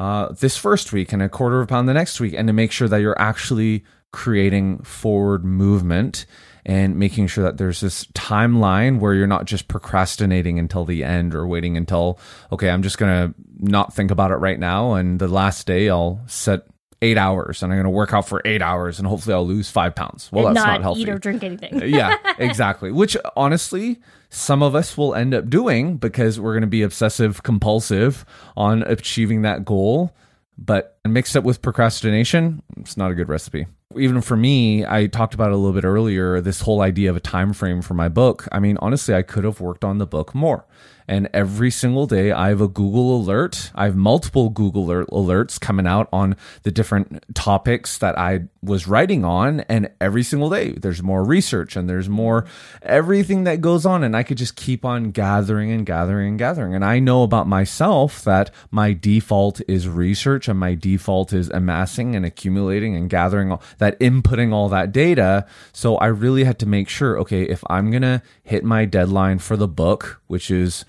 uh, 0.00 0.32
this 0.32 0.56
first 0.56 0.92
week 0.94 1.12
and 1.12 1.22
a 1.22 1.28
quarter 1.28 1.60
of 1.60 1.64
a 1.64 1.66
pound 1.66 1.86
the 1.86 1.92
next 1.94 2.20
week, 2.20 2.32
and 2.34 2.48
to 2.48 2.54
make 2.54 2.72
sure 2.72 2.88
that 2.88 3.02
you're 3.02 3.20
actually 3.20 3.84
creating 4.12 4.78
forward 4.82 5.44
movement 5.44 6.24
and 6.64 6.98
making 6.98 7.26
sure 7.26 7.44
that 7.44 7.58
there's 7.58 7.80
this 7.80 8.06
timeline 8.06 8.98
where 8.98 9.12
you're 9.12 9.26
not 9.26 9.44
just 9.44 9.68
procrastinating 9.68 10.58
until 10.58 10.86
the 10.86 11.04
end 11.04 11.34
or 11.34 11.46
waiting 11.46 11.76
until, 11.76 12.18
okay, 12.50 12.70
I'm 12.70 12.82
just 12.82 12.96
going 12.96 13.28
to 13.28 13.34
not 13.58 13.94
think 13.94 14.10
about 14.10 14.30
it 14.30 14.36
right 14.36 14.58
now. 14.58 14.94
And 14.94 15.18
the 15.18 15.28
last 15.28 15.66
day, 15.66 15.90
I'll 15.90 16.20
set 16.26 16.62
eight 17.02 17.18
hours 17.18 17.62
and 17.62 17.72
I'm 17.72 17.76
going 17.78 17.84
to 17.84 17.90
work 17.90 18.12
out 18.12 18.26
for 18.26 18.42
eight 18.44 18.62
hours 18.62 18.98
and 18.98 19.06
hopefully 19.06 19.34
I'll 19.34 19.46
lose 19.46 19.70
five 19.70 19.94
pounds. 19.94 20.30
Well, 20.32 20.48
and 20.48 20.56
that's 20.56 20.66
not, 20.66 20.72
not 20.72 20.82
healthy. 20.82 21.02
Eat 21.02 21.08
or 21.08 21.18
drink 21.18 21.42
anything. 21.42 21.82
yeah, 21.88 22.16
exactly. 22.38 22.90
Which 22.90 23.16
honestly, 23.36 24.00
some 24.30 24.62
of 24.62 24.74
us 24.74 24.96
will 24.96 25.14
end 25.14 25.34
up 25.34 25.50
doing 25.50 25.96
because 25.96 26.40
we're 26.40 26.52
going 26.52 26.62
to 26.62 26.68
be 26.68 26.82
obsessive 26.82 27.42
compulsive 27.42 28.24
on 28.56 28.82
achieving 28.84 29.42
that 29.42 29.64
goal. 29.64 30.14
But 30.56 30.98
mixed 31.06 31.36
up 31.36 31.44
with 31.44 31.62
procrastination, 31.62 32.62
it's 32.76 32.96
not 32.96 33.10
a 33.10 33.14
good 33.14 33.28
recipe. 33.28 33.66
even 33.96 34.20
for 34.20 34.36
me, 34.36 34.86
I 34.86 35.06
talked 35.06 35.34
about 35.34 35.48
it 35.48 35.54
a 35.54 35.56
little 35.56 35.72
bit 35.72 35.86
earlier, 35.86 36.40
this 36.40 36.60
whole 36.60 36.82
idea 36.82 37.10
of 37.10 37.16
a 37.16 37.20
time 37.20 37.52
frame 37.54 37.80
for 37.82 37.94
my 37.94 38.08
book. 38.08 38.46
I 38.52 38.60
mean, 38.60 38.76
honestly, 38.80 39.14
I 39.14 39.22
could 39.22 39.44
have 39.44 39.60
worked 39.60 39.84
on 39.84 39.98
the 39.98 40.06
book 40.06 40.34
more. 40.34 40.66
And 41.10 41.28
every 41.34 41.72
single 41.72 42.06
day, 42.06 42.30
I 42.30 42.50
have 42.50 42.60
a 42.60 42.68
Google 42.68 43.16
alert. 43.16 43.72
I 43.74 43.86
have 43.86 43.96
multiple 43.96 44.48
Google 44.48 44.86
alerts 44.86 45.60
coming 45.60 45.84
out 45.84 46.08
on 46.12 46.36
the 46.62 46.70
different 46.70 47.24
topics 47.34 47.98
that 47.98 48.16
I 48.16 48.44
was 48.62 48.86
writing 48.86 49.24
on. 49.24 49.58
And 49.62 49.90
every 50.00 50.22
single 50.22 50.48
day, 50.48 50.70
there's 50.70 51.02
more 51.02 51.24
research 51.24 51.74
and 51.74 51.90
there's 51.90 52.08
more 52.08 52.46
everything 52.82 53.42
that 53.42 53.60
goes 53.60 53.84
on. 53.84 54.04
And 54.04 54.16
I 54.16 54.22
could 54.22 54.38
just 54.38 54.54
keep 54.54 54.84
on 54.84 55.10
gathering 55.10 55.72
and 55.72 55.84
gathering 55.84 56.28
and 56.28 56.38
gathering. 56.38 56.76
And 56.76 56.84
I 56.84 57.00
know 57.00 57.24
about 57.24 57.48
myself 57.48 58.22
that 58.22 58.52
my 58.70 58.92
default 58.92 59.60
is 59.66 59.88
research 59.88 60.46
and 60.46 60.60
my 60.60 60.76
default 60.76 61.32
is 61.32 61.50
amassing 61.50 62.14
and 62.14 62.24
accumulating 62.24 62.94
and 62.94 63.10
gathering 63.10 63.50
all 63.50 63.62
that, 63.78 63.98
inputting 63.98 64.52
all 64.52 64.68
that 64.68 64.92
data. 64.92 65.44
So 65.72 65.96
I 65.96 66.06
really 66.06 66.44
had 66.44 66.60
to 66.60 66.66
make 66.66 66.88
sure 66.88 67.18
okay, 67.18 67.42
if 67.42 67.64
I'm 67.68 67.90
going 67.90 68.02
to 68.02 68.22
hit 68.44 68.62
my 68.62 68.84
deadline 68.84 69.40
for 69.40 69.56
the 69.56 69.66
book, 69.66 70.20
which 70.28 70.52
is 70.52 70.84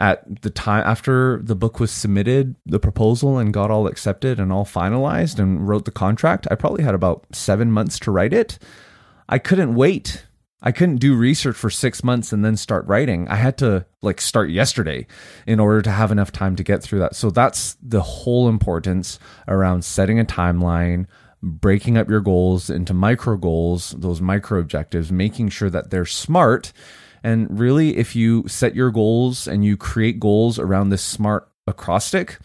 at 0.00 0.42
the 0.42 0.50
time 0.50 0.82
after 0.86 1.40
the 1.42 1.54
book 1.54 1.78
was 1.78 1.90
submitted, 1.90 2.56
the 2.64 2.80
proposal 2.80 3.36
and 3.36 3.52
got 3.52 3.70
all 3.70 3.86
accepted 3.86 4.40
and 4.40 4.50
all 4.50 4.64
finalized 4.64 5.38
and 5.38 5.68
wrote 5.68 5.84
the 5.84 5.90
contract, 5.90 6.48
I 6.50 6.54
probably 6.54 6.82
had 6.82 6.94
about 6.94 7.26
seven 7.32 7.70
months 7.70 7.98
to 8.00 8.10
write 8.10 8.32
it. 8.32 8.58
I 9.28 9.38
couldn't 9.38 9.74
wait. 9.74 10.24
I 10.62 10.72
couldn't 10.72 10.96
do 10.96 11.14
research 11.14 11.56
for 11.56 11.70
six 11.70 12.02
months 12.02 12.32
and 12.32 12.42
then 12.44 12.56
start 12.56 12.86
writing. 12.86 13.28
I 13.28 13.36
had 13.36 13.58
to 13.58 13.84
like 14.00 14.22
start 14.22 14.50
yesterday 14.50 15.06
in 15.46 15.60
order 15.60 15.82
to 15.82 15.90
have 15.90 16.10
enough 16.10 16.32
time 16.32 16.56
to 16.56 16.62
get 16.64 16.82
through 16.82 17.00
that. 17.00 17.14
So 17.14 17.30
that's 17.30 17.76
the 17.82 18.02
whole 18.02 18.48
importance 18.48 19.18
around 19.48 19.84
setting 19.84 20.18
a 20.18 20.24
timeline, 20.24 21.06
breaking 21.42 21.98
up 21.98 22.08
your 22.08 22.20
goals 22.20 22.70
into 22.70 22.94
micro 22.94 23.36
goals, 23.36 23.90
those 23.98 24.20
micro 24.22 24.60
objectives, 24.60 25.12
making 25.12 25.50
sure 25.50 25.70
that 25.70 25.90
they're 25.90 26.06
smart 26.06 26.72
and 27.22 27.58
really, 27.58 27.96
if 27.96 28.16
you 28.16 28.46
set 28.48 28.74
your 28.74 28.90
goals 28.90 29.46
and 29.46 29.64
you 29.64 29.76
create 29.76 30.20
goals 30.20 30.58
around 30.58 30.90
this 30.90 31.02
smart 31.02 31.50
acrostic, 31.66 32.38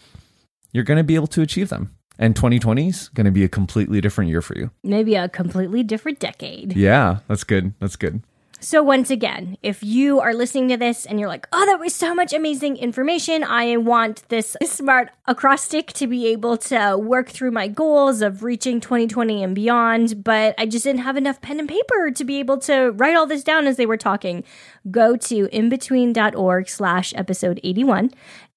you're 0.72 0.84
going 0.84 0.98
to 0.98 1.04
be 1.04 1.14
able 1.14 1.26
to 1.28 1.42
achieve 1.42 1.68
them. 1.68 1.94
And 2.18 2.34
2020 2.34 2.88
is 2.88 3.08
going 3.10 3.26
to 3.26 3.30
be 3.30 3.44
a 3.44 3.48
completely 3.48 4.00
different 4.00 4.30
year 4.30 4.40
for 4.40 4.56
you. 4.56 4.70
Maybe 4.82 5.14
a 5.16 5.28
completely 5.28 5.82
different 5.82 6.18
decade. 6.18 6.74
Yeah, 6.74 7.18
that's 7.28 7.44
good. 7.44 7.74
That's 7.78 7.96
good. 7.96 8.22
So, 8.58 8.82
once 8.82 9.10
again, 9.10 9.58
if 9.62 9.82
you 9.82 10.18
are 10.18 10.32
listening 10.32 10.68
to 10.68 10.78
this 10.78 11.04
and 11.04 11.20
you're 11.20 11.28
like, 11.28 11.46
oh, 11.52 11.66
that 11.66 11.78
was 11.78 11.94
so 11.94 12.14
much 12.14 12.32
amazing 12.32 12.78
information, 12.78 13.44
I 13.44 13.76
want 13.76 14.26
this 14.30 14.56
smart 14.64 15.10
acrostic 15.26 15.92
to 15.94 16.06
be 16.06 16.26
able 16.28 16.56
to 16.58 16.96
work 16.96 17.28
through 17.28 17.50
my 17.50 17.68
goals 17.68 18.22
of 18.22 18.42
reaching 18.42 18.80
2020 18.80 19.42
and 19.42 19.54
beyond, 19.54 20.24
but 20.24 20.54
I 20.56 20.64
just 20.64 20.84
didn't 20.84 21.02
have 21.02 21.18
enough 21.18 21.42
pen 21.42 21.60
and 21.60 21.68
paper 21.68 22.10
to 22.10 22.24
be 22.24 22.38
able 22.38 22.58
to 22.60 22.92
write 22.92 23.14
all 23.14 23.26
this 23.26 23.44
down 23.44 23.66
as 23.66 23.76
they 23.76 23.86
were 23.86 23.98
talking, 23.98 24.42
go 24.90 25.16
to 25.16 25.48
inbetween.org 25.48 26.68
slash 26.68 27.12
episode 27.14 27.60
81 27.62 28.10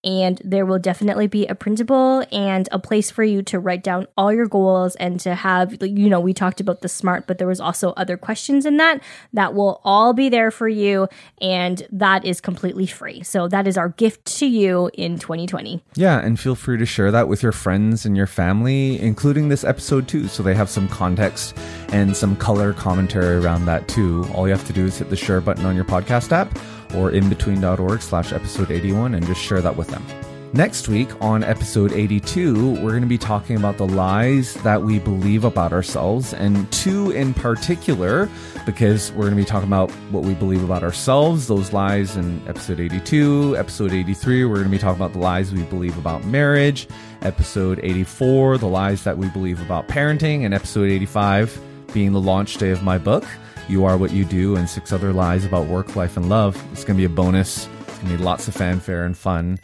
and 0.04 0.42
there 0.44 0.66
will 0.66 0.80
definitely 0.80 1.28
be 1.28 1.46
a 1.48 1.56
printable 1.56 2.24
and 2.32 2.70
a 2.72 2.80
place 2.80 3.12
for 3.12 3.24
you 3.24 3.42
to 3.42 3.60
write 3.60 3.84
down 3.84 4.08
all 4.18 4.32
your 4.32 4.48
goals 4.48 4.96
and 4.96 5.20
to 5.20 5.36
have 5.36 5.82
you 5.84 6.10
know 6.10 6.20
we 6.20 6.34
talked 6.34 6.62
about 6.62 6.82
the 6.82 6.90
smart 6.90 7.28
but 7.28 7.38
there 7.38 7.48
was 7.48 7.60
also 7.60 7.92
other 7.92 8.16
questions 8.18 8.66
in 8.66 8.78
that 8.78 9.02
that 9.34 9.54
will 9.54 9.82
all 9.84 10.14
be 10.14 10.30
there 10.30 10.52
for 10.52 10.68
you. 10.68 11.08
And 11.42 11.86
that 11.92 12.26
is 12.26 12.42
completely 12.42 12.86
free. 12.86 13.24
So 13.24 13.48
that 13.48 13.68
is 13.68 13.78
our 13.78 13.90
gift 13.90 14.26
to 14.40 14.46
you 14.46 14.90
in 14.94 15.18
2020 15.20 15.84
yeah 15.96 16.20
and 16.20 16.40
feel 16.40 16.56
free 16.56 16.78
to 16.78 16.86
share 16.86 17.12
that 17.12 17.28
with 17.28 17.44
your 17.44 17.52
friends 17.52 18.06
and 18.06 18.16
your 18.16 18.28
family 18.28 19.00
including 19.00 19.50
this 19.50 19.64
episode 19.64 20.08
too 20.08 20.28
so 20.28 20.44
they 20.44 20.54
have 20.54 20.70
some 20.70 20.88
context 20.88 21.58
and 21.90 22.16
some 22.16 22.36
color 22.36 22.74
commentary 22.74 23.36
around 23.36 23.66
that 23.66 23.88
too. 23.88 24.26
All 24.34 24.48
you 24.48 24.54
have 24.54 24.66
to 24.68 24.74
do 24.74 24.86
is 24.86 24.98
hit 24.98 25.10
the 25.10 25.16
share 25.16 25.42
button 25.42 25.66
on 25.66 25.76
your 25.76 25.86
podcast 25.86 26.32
app 26.32 26.58
or 26.96 27.12
inbetween.org 27.12 28.02
slash 28.02 28.34
episode 28.34 28.72
81 28.72 29.16
and 29.16 29.26
just 29.26 29.42
share 29.42 29.62
that 29.62 29.76
with 29.76 29.88
them. 29.88 30.04
Next 30.52 30.88
week 30.88 31.10
on 31.22 31.44
episode 31.44 31.92
82, 31.94 32.82
we're 32.82 32.90
going 32.90 33.04
to 33.04 33.08
be 33.08 33.20
talking 33.20 33.56
about 33.56 33.78
the 33.78 33.86
lies 33.86 34.56
that 34.64 34.82
we 34.82 34.98
believe 34.98 35.44
about 35.44 35.72
ourselves, 35.72 36.34
and 36.34 36.70
two 36.72 37.12
in 37.12 37.36
particular, 37.36 38.28
because 38.66 39.12
we're 39.12 39.26
going 39.30 39.36
to 39.36 39.42
be 39.44 39.46
talking 39.46 39.70
about 39.70 39.92
what 40.10 40.24
we 40.24 40.34
believe 40.34 40.64
about 40.64 40.82
ourselves, 40.82 41.46
those 41.46 41.72
lies 41.72 42.18
in 42.18 42.42
episode 42.48 42.80
82. 42.80 43.58
Episode 43.58 43.94
83, 43.94 44.46
we're 44.46 44.56
going 44.56 44.64
to 44.64 44.72
be 44.72 44.80
talking 44.80 45.00
about 45.00 45.14
the 45.14 45.20
lies 45.20 45.54
we 45.54 45.62
believe 45.64 45.96
about 46.00 46.26
marriage. 46.26 46.88
Episode 47.22 47.80
84, 47.84 48.58
the 48.58 48.68
lies 48.68 49.04
that 49.04 49.20
we 49.20 49.30
believe 49.30 49.62
about 49.62 49.88
parenting. 49.88 50.46
And 50.46 50.54
episode 50.56 50.90
85, 50.90 51.62
being 51.94 52.12
the 52.12 52.22
launch 52.22 52.58
day 52.58 52.72
of 52.72 52.82
my 52.82 52.98
book. 52.98 53.24
You 53.70 53.86
Are 53.86 53.98
What 53.98 54.12
You 54.12 54.26
Do, 54.26 54.56
and 54.56 54.70
six 54.70 54.92
other 54.92 55.14
lies 55.14 55.46
about 55.46 55.68
work, 55.68 55.96
life, 55.96 56.18
and 56.18 56.30
love. 56.30 56.56
It's 56.72 56.84
going 56.84 56.98
to 56.98 57.02
be 57.08 57.12
a 57.12 57.16
bonus. 57.16 57.68
It's 57.88 57.98
going 58.00 58.12
to 58.12 58.18
be 58.18 58.24
lots 58.24 58.48
of 58.48 58.56
fanfare 58.56 59.06
and 59.06 59.18
fun. 59.18 59.60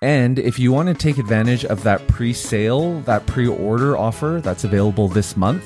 And 0.00 0.38
if 0.38 0.58
you 0.58 0.72
want 0.72 0.88
to 0.88 0.94
take 0.94 1.18
advantage 1.18 1.64
of 1.64 1.82
that 1.82 2.06
pre 2.06 2.32
sale, 2.32 3.00
that 3.00 3.26
pre 3.26 3.48
order 3.48 3.96
offer 3.96 4.40
that's 4.42 4.64
available 4.64 5.08
this 5.08 5.36
month, 5.36 5.64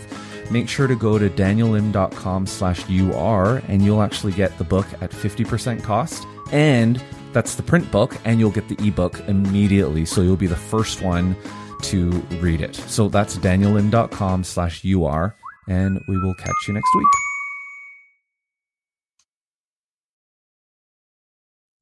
make 0.50 0.68
sure 0.68 0.86
to 0.86 0.96
go 0.96 1.18
to 1.18 1.28
danielim.com 1.28 2.46
slash 2.46 2.88
UR 2.88 3.62
and 3.68 3.82
you'll 3.82 4.02
actually 4.02 4.32
get 4.32 4.56
the 4.58 4.64
book 4.64 4.86
at 5.00 5.10
50% 5.10 5.82
cost. 5.82 6.26
And 6.50 7.02
that's 7.32 7.54
the 7.54 7.62
print 7.62 7.90
book, 7.90 8.16
and 8.24 8.38
you'll 8.38 8.50
get 8.50 8.68
the 8.68 8.86
ebook 8.86 9.20
immediately. 9.26 10.04
So 10.04 10.20
you'll 10.20 10.36
be 10.36 10.46
the 10.46 10.54
first 10.54 11.02
one 11.02 11.36
to 11.82 12.10
read 12.40 12.60
it. 12.60 12.74
So 12.74 13.08
that's 13.08 13.36
danielim.com 13.36 14.44
slash 14.44 14.84
UR, 14.84 15.34
and 15.66 16.00
we 16.08 16.18
will 16.18 16.34
catch 16.34 16.68
you 16.68 16.74
next 16.74 16.94
week. 16.94 17.31